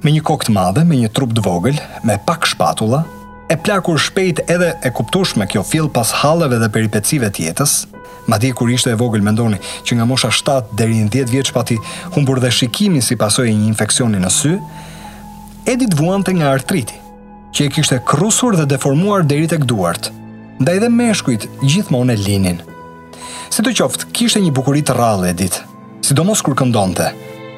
Me 0.00 0.16
një 0.16 0.24
kokë 0.30 0.48
të 0.48 0.56
madhe, 0.62 0.86
me 0.88 1.02
një 1.04 1.12
trup 1.12 1.36
të 1.36 1.44
vogël, 1.44 1.76
me 2.08 2.16
pak 2.24 2.48
shpatulla, 2.48 3.04
e 3.52 3.60
plakur 3.60 4.00
shpejt 4.00 4.46
edhe 4.48 4.78
e 4.80 4.96
kuptushme 4.96 5.44
kjo 5.52 5.60
fill 5.74 5.92
pas 5.92 6.16
halleve 6.22 6.56
dhe 6.64 6.72
peripecive 6.72 7.28
të 7.36 7.50
jetës, 7.50 7.82
Madje 8.26 8.52
kur 8.56 8.70
ishte 8.72 8.92
e 8.92 8.96
vogël 8.96 9.20
mendoni 9.22 9.58
që 9.84 9.96
nga 9.98 10.06
mosha 10.08 10.30
7 10.32 10.72
deri 10.72 11.02
në 11.04 11.10
10 11.16 11.32
vjeç 11.32 11.50
pati 11.52 11.76
humbur 12.14 12.40
dhe 12.40 12.50
shikimin 12.50 13.02
si 13.04 13.18
pasojë 13.20 13.50
e 13.52 13.56
një 13.58 13.68
infeksioni 13.72 14.20
në 14.22 14.30
sy, 14.38 14.56
Edit 15.64 15.94
vuante 15.96 16.28
nga 16.36 16.50
artriti, 16.52 16.92
që 17.56 17.62
e 17.66 17.68
kishte 17.72 17.96
krusur 18.04 18.52
dhe 18.58 18.66
deformuar 18.72 19.22
deri 19.24 19.46
tek 19.48 19.62
duart. 19.68 20.10
Ndaj 20.60 20.80
dhe 20.82 20.90
meshkujt 20.96 21.46
gjithmonë 21.64 22.12
e 22.12 22.20
linin. 22.20 22.58
Si 23.48 23.64
të 23.64 23.72
qoftë, 23.78 24.10
kishte 24.12 24.42
një 24.44 24.52
bukuri 24.56 24.82
të 24.84 24.96
rallë 24.98 25.30
Edit, 25.32 25.56
sidomos 26.04 26.44
kur 26.44 26.52
këndonte, 26.60 27.06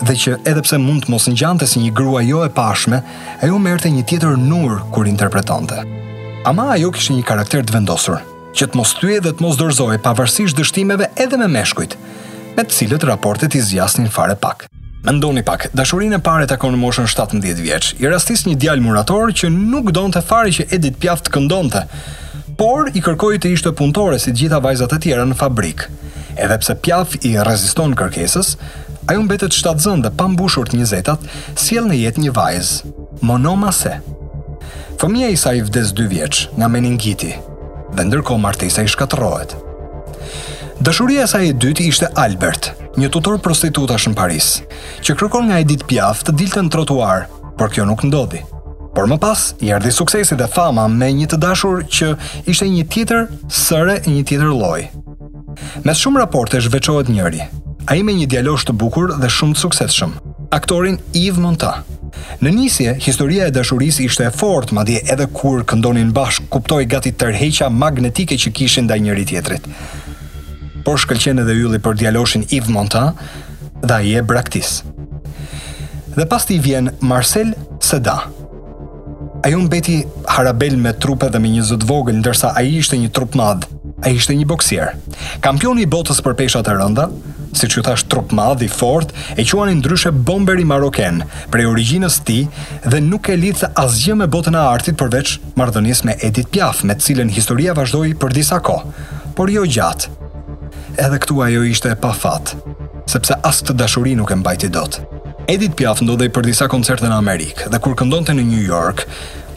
dhe 0.06 0.14
që 0.22 0.36
edhe 0.46 0.62
pse 0.68 0.78
mund 0.78 1.06
të 1.08 1.14
mos 1.16 1.26
ngjante 1.26 1.66
si 1.66 1.82
një 1.82 1.90
grua 1.98 2.22
jo 2.30 2.44
e 2.46 2.52
pashme, 2.60 3.02
ajo 3.42 3.58
merrte 3.66 3.90
një 3.90 4.06
tjetër 4.06 4.38
nur 4.38 4.78
kur 4.94 5.10
interpretonte. 5.10 5.82
Ama 6.46 6.70
ajo 6.78 6.94
kishte 6.94 7.16
një 7.18 7.26
karakter 7.26 7.66
të 7.66 7.74
vendosur, 7.78 8.22
që 8.56 8.70
të 8.72 8.78
mos 8.78 8.92
thyej 8.96 9.18
dhe 9.24 9.32
të 9.36 9.44
mos 9.44 9.58
dorzoj 9.60 9.98
pavarësisht 10.04 10.56
dështimeve 10.56 11.10
edhe 11.22 11.36
me 11.40 11.48
meshkujt, 11.54 11.96
me 12.56 12.62
të 12.64 12.72
cilët 12.78 13.04
raportet 13.08 13.54
i 13.54 13.60
zjasnin 13.68 14.08
fare 14.16 14.36
pak. 14.44 14.64
Më 15.06 15.12
ndoni 15.20 15.42
pak, 15.46 15.68
dashurin 15.78 16.16
e 16.16 16.20
pare 16.28 16.48
të 16.48 16.56
konë 16.62 16.80
moshën 16.80 17.06
17 17.06 17.60
vjeç. 17.62 17.92
i 18.02 18.08
rastis 18.10 18.46
një 18.48 18.54
djalë 18.62 18.82
murator 18.86 19.34
që 19.40 19.50
nuk 19.54 19.92
donë 19.96 20.14
të 20.14 20.22
që 20.58 20.66
edit 20.76 20.96
Piaf 21.02 21.20
të 21.22 21.32
këndonë 21.36 21.70
të, 21.74 21.82
por 22.60 22.88
i 22.98 23.00
kërkoj 23.06 23.36
të 23.38 23.52
ishte 23.52 23.72
puntore 23.78 24.18
si 24.18 24.32
gjitha 24.32 24.58
vajzat 24.66 24.92
e 24.96 24.98
tjera 25.04 25.24
në 25.26 25.36
fabrik. 25.42 25.84
Edhe 26.42 26.58
pse 26.62 26.74
Piaf 26.82 27.14
i 27.28 27.30
reziston 27.48 27.94
kërkesës, 28.00 28.48
a 29.08 29.10
ju 29.14 29.22
mbetet 29.24 29.52
shtatzën 29.54 30.00
zënë 30.00 30.04
dhe 30.08 30.14
pambushur 30.20 30.64
të 30.68 30.78
20 30.80 30.90
zetat, 30.96 31.28
si 31.64 31.76
në 31.88 31.98
jetë 32.02 32.24
një 32.24 32.32
vajzë, 32.38 32.94
monoma 33.30 33.70
se. 33.72 33.92
Fëmija 35.02 35.28
i 35.30 35.42
sa 35.42 35.52
i 35.52 35.62
vdes 35.68 35.92
2 36.00 36.08
vjeç 36.16 36.48
nga 36.56 36.68
meningiti, 36.72 37.34
dhe 37.96 38.04
ndërko 38.04 38.36
martesa 38.38 38.84
i 38.84 38.90
shkatërohet. 38.92 39.56
Dashuria 40.84 41.24
e 41.24 41.30
saj 41.30 41.46
e 41.48 41.54
dytë 41.64 41.86
ishte 41.88 42.10
Albert, 42.20 42.74
një 43.00 43.08
tutor 43.12 43.38
prostitutash 43.40 44.08
në 44.10 44.16
Paris, 44.18 44.50
që 45.04 45.16
kërkon 45.16 45.48
nga 45.48 45.62
Edith 45.62 45.86
Piaf 45.88 46.20
të 46.26 46.34
dilte 46.36 46.60
në 46.66 46.72
trotuar, 46.74 47.26
por 47.56 47.72
kjo 47.72 47.86
nuk 47.88 48.04
ndodhi. 48.04 48.42
Por 48.96 49.08
më 49.08 49.16
pas, 49.20 49.48
i 49.64 49.72
ardi 49.76 49.90
suksesi 49.92 50.36
dhe 50.40 50.46
fama 50.48 50.84
me 50.88 51.08
një 51.12 51.26
të 51.32 51.38
dashur 51.40 51.82
që 51.96 52.12
ishte 52.48 52.68
një 52.68 52.84
tjetër 52.92 53.26
sëre 53.64 53.98
e 54.04 54.08
një 54.12 54.22
tjetër 54.28 54.52
loj. 54.56 54.86
Mes 55.84 56.00
shumë 56.00 56.20
raporte 56.20 56.60
shveqohet 56.60 57.08
njëri, 57.12 57.40
a 57.88 57.96
i 57.96 58.04
me 58.04 58.12
një 58.16 58.28
dialosh 58.34 58.66
të 58.68 58.76
bukur 58.80 59.14
dhe 59.20 59.32
shumë 59.32 59.56
të 59.56 59.62
sukseshëm, 59.64 60.16
aktorin 60.58 61.00
Yves 61.16 61.40
Montat. 61.40 61.95
Në 62.42 62.52
nisje, 62.52 62.94
historia 63.00 63.46
e 63.48 63.52
dashurisë 63.54 64.04
ishte 64.06 64.26
e 64.26 64.32
fortë, 64.34 64.74
madje 64.76 65.02
edhe 65.12 65.26
kur 65.36 65.62
këndonin 65.68 66.10
bashk, 66.16 66.48
kuptoi 66.52 66.84
gati 66.90 67.12
tërheqja 67.12 67.70
magnetike 67.72 68.36
që 68.42 68.52
kishin 68.58 68.86
ndaj 68.88 68.98
njëri 69.06 69.26
tjetrit. 69.30 69.68
Por 70.84 71.00
shkëlqen 71.02 71.40
edhe 71.44 71.56
ylli 71.64 71.80
për 71.82 71.96
djaloshin 72.02 72.44
Yves 72.54 72.70
Montand 72.74 73.22
dhe 73.82 73.96
ai 73.98 74.14
e 74.20 74.24
braktis. 74.26 74.82
Dhe 76.18 76.26
pas 76.30 76.46
ti 76.48 76.58
vjen 76.66 76.90
Marcel 77.00 77.54
Seda. 77.80 78.18
Ajo 79.46 79.58
mbeti 79.62 79.96
harabel 80.36 80.76
me 80.82 80.92
trupe 80.92 81.28
dhe 81.30 81.38
me 81.40 81.50
një 81.54 81.64
zot 81.70 81.84
vogël, 81.88 82.18
ndërsa 82.20 82.52
ai 82.58 82.68
ishte 82.80 82.98
një 82.98 83.10
trup 83.14 83.34
madh. 83.38 83.66
Ai 84.04 84.12
ishte 84.18 84.34
një 84.36 84.44
boksier. 84.48 84.90
Kampioni 85.40 85.86
i 85.86 85.88
botës 85.88 86.18
për 86.20 86.34
peshat 86.36 86.68
e 86.68 86.72
rënda, 86.76 87.06
si 87.56 87.68
që 87.72 87.82
thash 87.86 88.04
trup 88.12 88.32
madh 88.36 88.62
i 88.66 88.68
fort, 88.70 89.10
e 89.38 89.44
quani 89.48 89.76
ndryshe 89.78 90.12
bomberi 90.28 90.64
Maroken, 90.68 91.22
prej 91.52 91.68
originës 91.70 92.18
ti 92.28 92.38
dhe 92.84 93.00
nuk 93.08 93.30
e 93.32 93.36
lidhë 93.40 93.72
asgjë 93.82 94.18
me 94.20 94.28
botën 94.36 94.56
e 94.58 94.64
artit 94.74 94.98
përveç 95.00 95.36
mardhënis 95.58 96.04
me 96.06 96.16
Edith 96.28 96.52
Piaf, 96.52 96.84
me 96.86 96.94
cilën 97.00 97.32
historia 97.38 97.74
vazhdoj 97.78 98.12
për 98.20 98.36
disa 98.36 98.60
ko, 98.66 98.80
por 99.36 99.50
jo 99.52 99.64
gjatë. 99.78 100.12
Edhe 100.96 101.18
këtu 101.22 101.40
ajo 101.44 101.64
ishte 101.68 101.90
e 101.92 101.96
pa 102.00 102.12
fatë, 102.22 102.60
sepse 103.10 103.36
asë 103.48 103.70
të 103.70 103.78
dashuri 103.80 104.14
nuk 104.16 104.30
e 104.32 104.38
mbajti 104.42 104.70
dotë. 104.76 105.06
Edith 105.52 105.76
Piaf 105.78 106.00
ndodhej 106.02 106.30
për 106.34 106.46
disa 106.48 106.68
koncerte 106.72 107.06
në 107.08 107.18
Amerikë 107.22 107.68
dhe 107.72 107.80
kur 107.84 107.96
këndonte 108.00 108.34
në 108.34 108.46
New 108.50 108.64
York, 108.66 109.04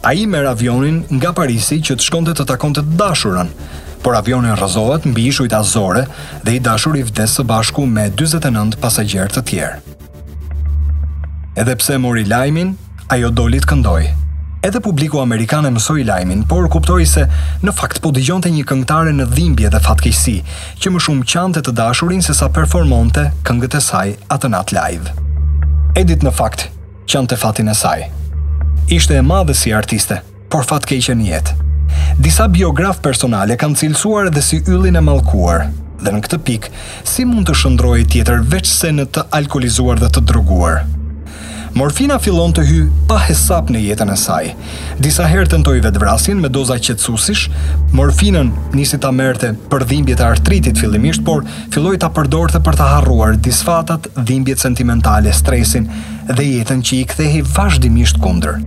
a 0.06 0.14
i 0.16 0.24
merë 0.32 0.54
avionin 0.56 1.02
nga 1.18 1.34
Parisi 1.36 1.82
që 1.84 1.98
të 2.00 2.06
shkonte 2.06 2.36
të 2.38 2.46
takonte 2.48 2.84
të 2.86 2.98
dashurën, 3.00 3.50
por 4.02 4.16
avionin 4.18 4.54
rrëzohet 4.56 5.06
mbi 5.12 5.26
ishujt 5.32 5.54
azore 5.56 6.06
dhe 6.46 6.54
i 6.58 6.62
dashur 6.68 6.96
i 7.00 7.04
vdes 7.04 7.36
së 7.40 7.44
bashku 7.50 7.86
me 7.98 8.08
49 8.22 8.78
pasagjerë 8.84 9.36
të 9.36 9.44
tjerë. 9.52 9.78
Edhe 11.60 11.76
pse 11.82 11.98
mori 12.00 12.24
lajmin, 12.30 12.74
ajo 13.16 13.32
dolit 13.42 13.66
këndoj. 13.68 14.04
Edhe 14.64 14.82
publiku 14.84 15.22
amerikan 15.24 15.66
e 15.66 15.70
mësoi 15.72 16.04
lajmin, 16.08 16.44
por 16.48 16.68
kuptoi 16.72 17.06
se 17.08 17.26
në 17.64 17.74
fakt 17.76 18.02
po 18.04 18.12
dëgjonte 18.16 18.52
një 18.56 18.66
këngëtare 18.72 19.14
në 19.16 19.26
dhimbje 19.36 19.70
dhe 19.74 19.82
fatkeqësi, 19.86 20.36
që 20.84 20.92
më 20.94 21.04
shumë 21.06 21.28
qante 21.34 21.64
të 21.68 21.76
dashurin 21.82 22.24
se 22.24 22.36
sa 22.40 22.50
performonte 22.56 23.30
këngët 23.48 23.80
e 23.80 23.86
saj 23.88 24.08
atë 24.36 24.52
nat 24.56 24.76
live. 24.76 25.16
Edit 26.00 26.24
në 26.24 26.32
fakt 26.42 26.68
qante 27.12 27.40
fatin 27.40 27.72
e 27.72 27.76
saj. 27.84 28.08
Ishte 29.00 29.18
e 29.20 29.26
madhe 29.32 29.54
si 29.56 29.74
artiste, 29.76 30.22
por 30.52 30.64
fatkeqe 30.70 31.16
në 31.16 31.32
jetë. 31.34 31.66
Disa 32.18 32.48
biograf 32.50 33.02
personale 33.04 33.56
kanë 33.60 33.78
cilësuar 33.84 34.30
edhe 34.32 34.42
si 34.42 34.62
yllin 34.68 34.98
e 35.00 35.04
mallkuar. 35.04 35.68
Dhe 36.02 36.14
në 36.16 36.22
këtë 36.26 36.40
pikë, 36.48 36.70
si 37.06 37.26
mund 37.28 37.46
të 37.50 37.58
shëndrojë 37.60 38.08
tjetër 38.14 38.42
veç 38.50 38.70
se 38.72 38.94
në 38.96 39.06
të 39.14 39.26
alkolizuar 39.36 40.00
dhe 40.00 40.10
të 40.16 40.24
droguar? 40.32 40.82
Morfina 41.76 42.16
fillon 42.18 42.50
të 42.56 42.64
hy 42.66 42.78
pa 43.08 43.20
hesap 43.28 43.68
në 43.70 43.84
jetën 43.84 44.10
e 44.10 44.16
saj. 44.18 44.54
Disa 45.06 45.28
herë 45.30 45.52
tentoi 45.52 45.76
vetvrasin 45.86 46.42
me 46.42 46.50
doza 46.50 46.80
qetësuesish. 46.82 47.44
Morfinën 48.00 48.50
nisi 48.74 48.98
ta 49.04 49.12
merrte 49.20 49.52
për 49.70 49.86
dhimbjet 49.92 50.24
e 50.24 50.26
artritit 50.32 50.82
fillimisht, 50.82 51.24
por 51.28 51.46
filloi 51.76 52.00
ta 52.02 52.10
përdorte 52.16 52.64
për 52.66 52.80
të 52.82 52.90
harruar 52.96 53.38
disfatat, 53.38 54.10
dhimbjet 54.18 54.66
sentimentale, 54.66 55.32
stresin 55.44 55.86
dhe 56.34 56.50
jetën 56.58 56.82
që 56.90 56.96
i 56.98 57.06
kthehej 57.14 57.46
vazhdimisht 57.54 58.18
kundër. 58.26 58.60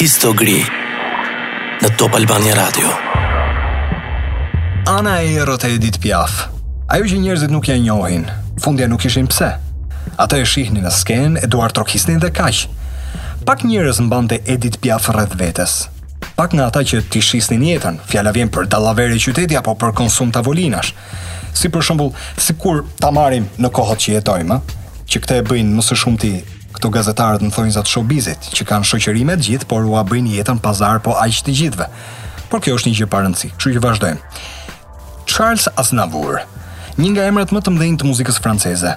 Histogri 0.00 0.56
në 1.82 1.88
Top 2.00 2.14
Albania 2.16 2.54
Radio. 2.56 2.88
Ana 4.88 5.18
e 5.20 5.34
erot 5.42 5.64
e 5.68 5.74
edit 5.76 5.98
Piaf. 6.00 6.38
Ajo 6.88 7.04
që 7.10 7.18
njerëzit 7.20 7.50
nuk 7.52 7.68
ja 7.68 7.74
njohin, 7.76 8.22
fundja 8.64 8.86
nuk 8.88 9.02
ishin 9.04 9.26
pse. 9.28 9.50
Ata 10.24 10.38
e 10.40 10.46
shihnin 10.48 10.86
në 10.86 10.92
sken, 10.96 11.36
Eduard 11.44 11.76
trokisni 11.76 12.14
dhe 12.22 12.30
kaq. 12.38 12.62
Pak 13.44 13.66
njerëz 13.68 14.00
mbante 14.06 14.38
edit 14.48 14.78
Piaf 14.80 15.10
rreth 15.12 15.36
vetes. 15.36 15.74
Pak 16.38 16.56
nga 16.56 16.70
ata 16.72 16.80
që 16.80 17.02
ti 17.12 17.20
shisnin 17.20 17.66
jetën, 17.68 18.00
fjala 18.08 18.32
vjen 18.32 18.48
për 18.48 18.70
dalaveri 18.72 19.20
qyteti 19.20 19.58
apo 19.60 19.74
për 19.76 19.92
konsum 20.00 20.32
tavolinash. 20.32 20.94
Si 21.52 21.68
për 21.68 21.84
shembull, 21.90 22.16
sikur 22.40 22.86
ta 23.02 23.12
marrim 23.12 23.50
në 23.60 23.68
kohët 23.68 24.00
që 24.06 24.16
jetojmë, 24.16 24.58
që 25.12 25.20
këte 25.26 25.42
e 25.42 25.44
bëjnë 25.50 25.76
më 25.76 25.86
së 25.90 26.00
shumti 26.06 26.32
Këto 26.80 26.94
gazetarët 26.96 27.42
në 27.44 27.50
thonjë 27.52 27.72
zatë 27.74 27.90
showbizit, 27.92 28.46
që 28.56 28.64
kanë 28.70 28.86
shoqërime 28.88 29.34
të 29.36 29.44
gjithë, 29.50 29.66
por 29.68 29.82
u 29.84 29.98
abrin 30.00 30.24
jetën 30.32 30.56
pazar 30.64 31.02
po 31.04 31.12
aq 31.12 31.40
të 31.44 31.52
gjithëve. 31.58 31.86
Por 32.48 32.62
kjo 32.64 32.78
është 32.78 32.88
një 32.88 32.98
gjë 33.02 33.08
parëndësi, 33.12 33.50
që 33.60 33.72
që 33.74 33.82
vazhdojmë. 33.84 34.40
Charles 35.28 35.66
Aznavour, 35.76 36.38
një 36.96 37.10
nga 37.12 37.26
emrat 37.34 37.52
më 37.52 37.60
të 37.66 37.74
mdhenjë 37.76 38.00
të 38.00 38.08
muzikës 38.08 38.40
franceze. 38.40 38.94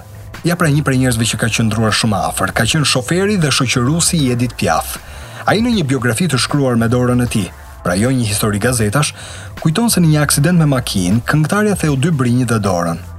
Ja 0.48 0.56
pra 0.56 0.72
një 0.72 0.80
prej 0.86 0.96
njerëzve 1.04 1.28
që 1.34 1.42
ka 1.44 1.52
qëndruar 1.58 1.92
shumë 2.00 2.24
afër, 2.32 2.54
ka 2.56 2.64
qenë 2.72 2.88
shoferi 2.88 3.36
dhe 3.44 3.52
shoqëruesi 3.52 4.22
i 4.24 4.32
Edith 4.32 4.56
Piaf. 4.62 4.96
Ai 5.44 5.60
në 5.60 5.74
një 5.76 5.84
biografi 5.92 6.24
të 6.32 6.40
shkruar 6.40 6.80
me 6.80 6.88
dorën 6.88 7.20
e 7.20 7.28
tij, 7.36 7.50
pra 7.84 8.00
jo 8.00 8.08
një 8.16 8.30
histori 8.32 8.64
gazetash, 8.64 9.12
kujton 9.60 9.92
se 9.92 10.00
në 10.00 10.14
një 10.14 10.24
aksident 10.30 10.56
me 10.64 10.72
makinë, 10.72 11.20
këngëtarja 11.28 11.76
theu 11.84 12.00
dy 12.00 12.16
brinjë 12.16 12.48
dhe 12.48 12.62
dorën, 12.64 13.10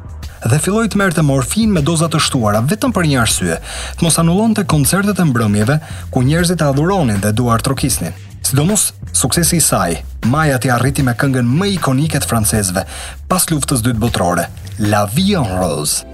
dhe 0.51 0.59
filloi 0.61 0.87
të 0.91 0.99
merrte 0.99 1.23
morfinë 1.25 1.73
me 1.73 1.81
doza 1.85 2.07
të 2.11 2.19
shtuara 2.21 2.61
vetëm 2.69 2.93
për 2.93 3.07
një 3.09 3.19
arsye, 3.23 3.57
të 3.97 4.05
mos 4.05 4.17
anullonte 4.21 4.65
koncertet 4.69 5.19
e 5.19 5.25
mbrëmjeve 5.29 5.79
ku 6.13 6.21
njerëzit 6.27 6.61
e 6.61 6.67
adhuronin 6.69 7.21
dhe 7.23 7.33
duar 7.39 7.63
trokisnin. 7.65 8.13
Sidomos, 8.45 8.91
suksesi 9.17 9.57
i 9.57 9.63
saj, 9.63 9.97
Maja 10.29 10.59
ti 10.61 10.69
arriti 10.69 11.03
me 11.05 11.15
këngën 11.17 11.47
më 11.59 11.71
ikonike 11.79 12.19
të 12.21 12.29
francezëve 12.29 12.83
pas 13.29 13.47
Luftës 13.51 13.81
së 13.81 13.89
Dytë 13.89 14.03
Botërore, 14.03 14.45
La 14.85 15.03
Vie 15.15 15.39
en 15.39 15.49
Rose. 15.63 16.05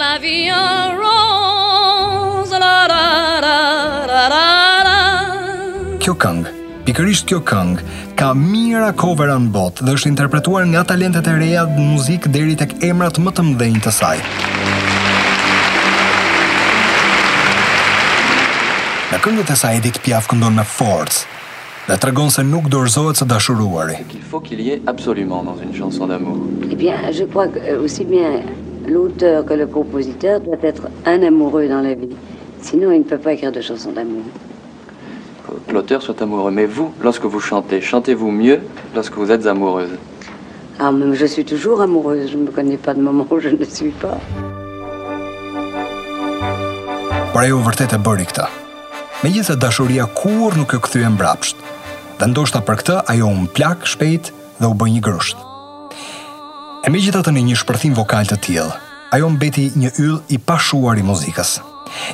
La 0.00 0.14
Vie 0.22 0.54
en 0.54 0.94
Rose. 1.02 1.16
Kjo 5.98 6.14
këngë 6.22 6.57
pikërisht 6.88 7.26
kjo 7.28 7.38
këngë, 7.44 7.82
ka 8.16 8.30
mira 8.32 8.94
cover 8.96 9.28
në 9.28 9.50
botë 9.52 9.84
dhe 9.84 9.96
është 9.98 10.08
interpretuar 10.08 10.62
nga 10.70 10.86
talentet 10.88 11.26
e 11.28 11.34
reja 11.36 11.64
dhe 11.68 11.82
muzikë 11.84 12.30
deri 12.32 12.54
tek 12.56 12.70
emrat 12.88 13.18
më 13.20 13.34
të 13.36 13.44
mdhenjë 13.50 13.82
të 13.84 13.92
saj. 13.96 14.16
Në 19.12 19.20
këngët 19.24 19.52
e 19.52 19.56
saj 19.64 19.74
edit 19.82 20.00
pjaf 20.04 20.30
këndon 20.32 20.56
me 20.56 20.64
forcë, 20.78 21.20
dhe 21.90 21.98
të 22.00 22.08
regon 22.12 22.32
se 22.32 22.46
nuk 22.54 22.70
dorëzohet 22.72 23.20
së 23.20 23.28
dashuruari. 23.34 23.98
Il 24.16 24.24
faut 24.32 24.40
qu'il 24.40 24.60
y 24.64 24.70
ait 24.72 24.82
absolument 24.86 25.42
dans 25.44 25.58
une 25.60 25.74
chanson 25.76 26.06
d'amour. 26.06 26.38
Eh 26.72 26.76
bien, 26.76 26.96
je 27.12 27.24
crois 27.24 27.48
que 27.48 27.58
euh, 27.60 27.84
aussi 27.84 28.04
bien 28.06 28.40
l'auteur 28.88 29.44
que 29.44 29.52
le 29.52 29.66
compositeur 29.66 30.40
doit 30.40 30.62
être 30.62 30.88
un 31.04 31.22
amoureux 31.22 31.68
dans 31.68 31.82
la 31.82 31.92
vie. 31.94 32.16
Sinon, 32.62 32.92
il 32.92 33.00
ne 33.00 33.04
peut 33.10 33.18
pas 33.18 33.34
écrire 33.34 33.52
de 33.52 33.60
chansons 33.60 33.92
d'amour 33.92 34.24
l'auteur 35.72 36.02
soit 36.02 36.20
amoureux. 36.22 36.50
Mais 36.50 36.66
vous, 36.66 36.92
lorsque 37.02 37.24
vous 37.24 37.40
chantez, 37.40 37.80
chantez-vous 37.80 38.30
mieux 38.30 38.60
lorsque 38.94 39.14
vous 39.14 39.30
êtes 39.30 39.46
amoureuse 39.46 39.90
Ah, 40.78 40.90
même 40.92 41.14
je 41.14 41.26
suis 41.26 41.44
toujours 41.44 41.80
amoureuse. 41.80 42.28
Je 42.30 42.36
ne 42.36 42.44
me 42.44 42.50
connais 42.50 42.76
pas 42.76 42.94
de 42.94 43.00
moment 43.00 43.26
où 43.30 43.40
je 43.40 43.48
ne 43.50 43.64
suis 43.64 43.94
pas. 44.04 44.18
Pra 47.32 47.44
ju 47.46 47.58
vërtet 47.66 47.92
e 47.92 47.98
bëri 48.02 48.24
këta. 48.26 48.46
Me 49.22 49.28
gjithë 49.34 49.58
dashuria 49.60 50.06
kur 50.16 50.56
nuk 50.56 50.72
e 50.74 50.78
kthye 50.82 51.04
e 51.06 51.10
mbrapsht. 51.12 51.60
Dhe 52.18 52.28
ndoshta 52.30 52.62
për 52.66 52.80
këta, 52.80 52.96
ajo 53.12 53.28
unë 53.30 53.50
plak 53.54 53.84
shpejt 53.86 54.32
dhe 54.58 54.66
u 54.66 54.74
bëj 54.74 54.92
një 54.96 55.02
grusht. 55.04 55.44
E 56.84 56.90
me 56.90 56.98
gjithë 57.02 57.20
atë 57.20 57.34
një 57.36 57.44
një 57.50 57.58
shpërthim 57.60 57.94
vokal 57.94 58.26
të 58.26 58.40
tjilë, 58.46 58.78
ajo 59.14 59.28
mbeti 59.36 59.68
një 59.76 59.92
yll 60.02 60.18
i 60.34 60.38
pashuar 60.38 60.98
i 60.98 61.02
muzikës. 61.06 61.58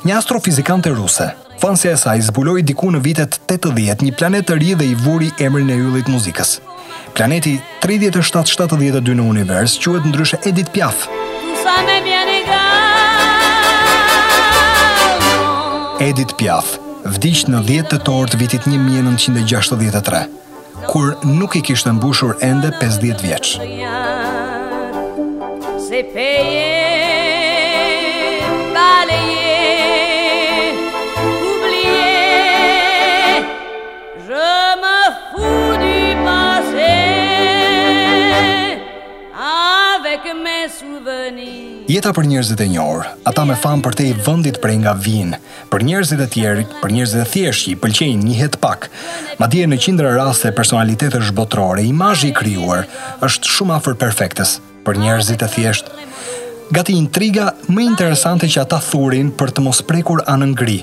Një 0.05 0.19
astrofizikante 0.19 0.93
ruse, 0.93 1.31
Fansja 1.61 1.93
e 1.93 1.97
saj 1.97 2.21
zbuloi 2.33 2.63
diku 2.67 2.91
në 2.91 3.01
vitet 3.05 3.37
80 3.49 4.03
një 4.05 4.13
planet 4.19 4.47
të 4.49 4.57
ri 4.59 4.75
dhe 4.77 4.87
i 4.91 4.95
vuri 4.99 5.31
emrin 5.41 5.71
e 5.71 5.77
yllit 5.79 6.09
muzikës. 6.11 6.57
Planeti 7.15 7.57
3772 7.85 9.15
në 9.15 9.29
univers 9.31 9.77
quhet 9.83 10.07
ndryshe 10.11 10.41
Edith 10.49 10.73
Piaf. 10.75 11.07
Edith 16.03 16.35
Piaf 16.39 16.75
vdiq 17.05 17.47
në 17.53 17.61
10 17.69 17.89
tetor 17.93 18.29
të 18.33 18.39
vitit 18.41 18.67
1963, 18.69 20.25
kur 20.91 21.15
nuk 21.25 21.57
i 21.57 21.63
kishte 21.63 21.93
mbushur 21.97 22.35
ende 22.45 22.73
50 22.83 23.23
vjeç. 23.23 23.55
Se 25.87 26.03
peje 26.15 26.94
Jeta 41.95 42.11
për 42.11 42.27
njerëzit 42.27 42.59
e 42.59 42.65
njohur, 42.73 43.05
ata 43.29 43.45
me 43.47 43.55
famë 43.61 43.83
për 43.87 43.95
te 43.99 44.05
i 44.09 44.15
vëndit 44.27 44.57
prej 44.63 44.79
nga 44.83 44.95
vinë, 44.99 45.37
për 45.71 45.85
njerëzit 45.87 46.23
e 46.25 46.27
tjerë, 46.33 46.65
për 46.81 46.91
njerëzit 46.97 47.21
e 47.23 47.27
thjeshtë 47.31 47.67
që 47.67 47.71
i 47.71 47.79
pëlqejnë 47.83 48.25
një 48.27 48.39
het 48.41 48.57
pak. 48.63 48.89
Ma 49.39 49.47
dje 49.53 49.69
në 49.71 49.79
qindra 49.85 50.11
raste 50.17 50.51
personalitet 50.57 51.15
është 51.15 51.37
botrore, 51.39 51.85
imajë 51.87 52.31
i 52.31 52.33
kryuar 52.39 52.83
është 53.29 53.53
shumë 53.55 53.77
afer 53.77 53.95
perfektes 54.01 54.57
për 54.89 54.99
njerëzit 55.05 55.47
e 55.47 55.51
thjeshtë. 55.55 55.95
Gati 56.75 56.99
intriga 56.99 57.53
më 57.71 57.87
interesante 57.93 58.51
që 58.51 58.65
ata 58.65 58.81
thurin 58.91 59.31
për 59.39 59.55
të 59.55 59.67
mos 59.69 59.85
prekur 59.87 60.25
anën 60.35 60.55
gri, 60.59 60.81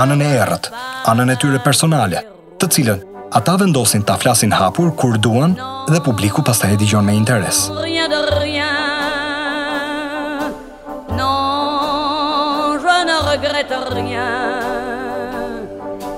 anën 0.00 0.22
e 0.22 0.32
erët, 0.46 0.72
anën 1.12 1.34
e 1.34 1.40
tyre 1.42 1.60
personale, 1.66 2.24
të 2.62 2.72
cilën 2.78 3.04
ata 3.36 3.58
vendosin 3.60 4.04
ta 4.08 4.16
flasin 4.22 4.56
hapur 4.56 4.94
kur 4.96 5.18
duan 5.20 5.58
dhe 5.92 6.00
publiku 6.06 6.44
pastaj 6.48 6.72
e 6.72 6.80
dëgjon 6.80 7.04
me 7.04 7.20
interes. 7.20 7.66
rien, 13.68 15.44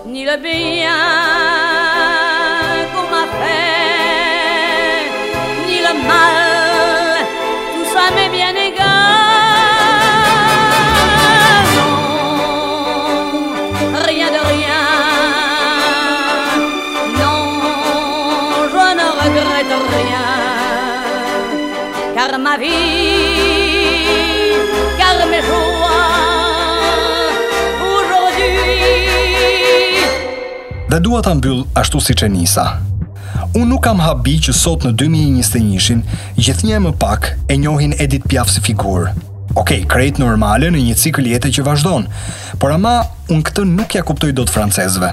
ni 0.07 0.24
le 0.24 0.37
bien 0.37 0.88
qu'on 2.92 3.02
m'a 3.11 3.26
fait, 3.38 5.11
ni 5.66 5.78
le 5.87 5.94
mal, 6.07 7.16
tout 7.74 7.87
ça 7.92 8.04
m'est 8.14 8.30
bien 8.30 8.54
égal. 8.54 8.85
Non, 11.76 11.96
rien 14.09 14.28
de 14.28 14.40
rien, 14.46 14.83
non, 17.18 17.40
je 18.72 18.85
ne 18.96 19.09
regrette 19.22 19.74
rien, 19.94 20.24
car 22.16 22.30
ma 22.38 22.54
vie. 22.57 23.04
dhe 30.94 31.00
dua 31.00 31.20
ta 31.26 31.35
mbyll 31.35 31.64
ashtu 31.74 31.98
siç 31.98 32.22
e 32.22 32.28
nisa. 32.30 32.64
Unë 33.59 33.66
nuk 33.66 33.80
kam 33.83 33.98
habi 33.98 34.37
që 34.46 34.52
sot 34.54 34.85
në 34.87 34.92
2021-in 35.00 36.02
gjithnjë 36.38 36.76
më 36.85 36.92
pak 37.02 37.24
e 37.50 37.57
njohin 37.59 37.96
Edith 38.04 38.28
Piaf 38.30 38.46
si 38.52 38.62
figurë. 38.62 39.09
Okej, 39.14 39.57
okay, 39.59 39.80
krejt 39.90 40.20
normale 40.22 40.68
në 40.70 40.83
një 40.88 40.94
cikl 41.04 41.26
jetë 41.33 41.50
që 41.57 41.64
vazhdon, 41.66 42.07
por 42.62 42.70
ama 42.74 42.92
unë 43.30 43.42
këtë 43.48 43.64
nuk 43.72 43.96
ja 43.98 44.04
kuptoj 44.07 44.30
do 44.38 44.44
të 44.46 44.54
francezve. 44.54 45.09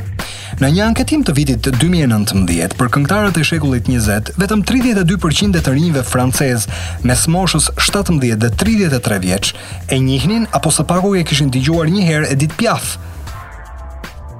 Në 0.61 0.69
një 0.75 0.83
anketim 0.89 1.25
të 1.25 1.35
vitit 1.39 1.71
2019 1.79 2.77
për 2.77 2.91
këngëtarët 2.93 3.41
e 3.41 3.45
shekullit 3.51 3.89
20, 3.89 4.31
vetëm 4.43 4.61
32% 4.69 5.57
e 5.61 5.65
të 5.65 5.75
rinjve 5.77 6.05
francez 6.11 6.69
mes 7.01 7.25
moshës 7.33 7.71
17 7.79 8.37
dhe 8.43 8.53
33 8.65 9.19
vjeç 9.25 9.53
e 9.89 9.97
njihnin 9.97 10.45
apo 10.53 10.69
së 10.77 10.85
paku 10.93 11.15
e 11.21 11.25
kishin 11.25 11.49
dëgjuar 11.53 11.89
një 11.89 12.05
herë 12.11 12.29
Edith 12.37 12.57
Piaf. 12.61 12.97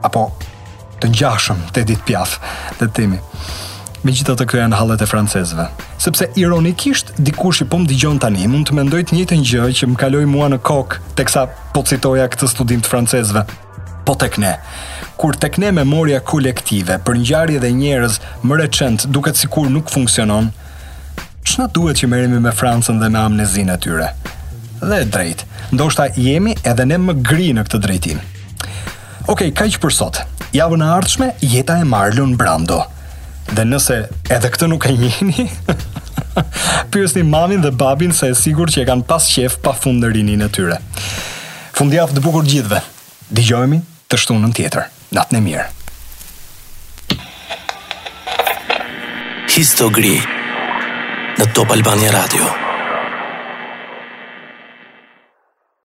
Apo 0.06 0.30
të 1.02 1.10
ngjashëm 1.16 1.62
te 1.76 1.82
ditë 1.88 2.06
pjaf, 2.08 2.38
dhe 2.80 2.88
timi. 3.00 3.18
Me 4.06 4.14
gjithë 4.18 4.34
të 4.40 4.46
kërën 4.52 4.74
halet 4.74 5.04
e 5.06 5.08
francezve. 5.10 5.68
Sëpse 6.02 6.30
ironikisht, 6.44 7.12
dikush 7.22 7.62
i 7.62 7.68
pëmë 7.70 7.86
po 7.86 7.90
digjon 7.92 8.20
tani, 8.22 8.48
mund 8.50 8.70
të 8.70 8.78
mendojt 8.78 9.14
një 9.14 9.26
të 9.30 9.40
njëgjë 9.44 9.78
që 9.80 9.90
më 9.92 10.00
kaloj 10.04 10.24
mua 10.32 10.48
në 10.50 10.58
kokë, 10.70 11.02
teksa 11.20 11.46
po 11.76 11.84
citoja 11.92 12.26
këtë 12.34 12.50
studim 12.54 12.82
të 12.82 12.90
francezve. 12.94 13.44
Po 14.06 14.16
tek 14.24 14.40
ne. 14.42 14.56
Kur 15.22 15.38
tek 15.38 15.60
ne 15.62 15.70
memoria 15.84 16.22
kolektive 16.32 16.98
për 17.06 17.20
njarje 17.22 17.60
dhe 17.62 17.70
njërez 17.82 18.16
më 18.42 18.58
recent 18.64 19.06
duket 19.16 19.38
si 19.38 19.50
kur 19.54 19.70
nuk 19.70 19.94
funksionon, 19.94 20.50
që 21.46 21.70
duhet 21.74 22.02
që 22.02 22.08
merimi 22.10 22.40
me 22.42 22.52
Francën 22.54 22.98
dhe 23.02 23.08
me 23.14 23.20
amnezin 23.22 23.70
e 23.74 23.78
tyre? 23.82 24.12
Dhe 24.82 25.00
drejt, 25.14 25.42
ndoshta 25.78 26.06
jemi 26.18 26.54
edhe 26.72 26.86
ne 26.90 26.98
më 27.06 27.16
gri 27.26 27.48
në 27.54 27.66
këtë 27.68 27.80
drejtim. 27.86 28.20
Okej, 29.30 29.52
okay, 29.54 29.70
që 29.70 29.80
për 29.84 29.94
sot. 29.94 30.20
Javën 30.56 30.82
e 30.82 30.88
ardhshme 30.96 31.28
jeta 31.46 31.76
e 31.82 31.86
Marlon 31.88 32.34
Brando. 32.40 32.80
Dhe 33.54 33.66
nëse 33.68 33.98
edhe 34.34 34.50
këtë 34.54 34.70
nuk 34.72 34.88
e 34.90 34.94
njihni, 34.98 35.46
një 37.12 37.24
mamin 37.28 37.62
dhe 37.62 37.72
babin 37.78 38.14
se 38.14 38.32
e 38.32 38.36
sigur 38.38 38.72
që 38.72 38.82
e 38.82 38.86
kanë 38.90 39.06
pas 39.10 39.26
qef 39.36 39.60
pa 39.62 39.74
fund 39.76 40.02
në 40.04 40.12
rinin 40.16 40.46
e 40.46 40.50
tyre. 40.50 40.80
Fundjavë 41.78 42.18
të 42.18 42.26
bukur 42.26 42.48
gjithve. 42.48 42.82
Dijojemi 43.30 43.82
të 44.12 44.20
shtunën 44.24 44.56
tjetër. 44.58 44.90
Natën 45.14 45.38
e 45.38 45.44
mirë. 45.46 45.68
Histogri 49.52 50.18
në 51.42 51.50
Top 51.54 51.74
Albania 51.78 52.16
Radio. 52.18 52.61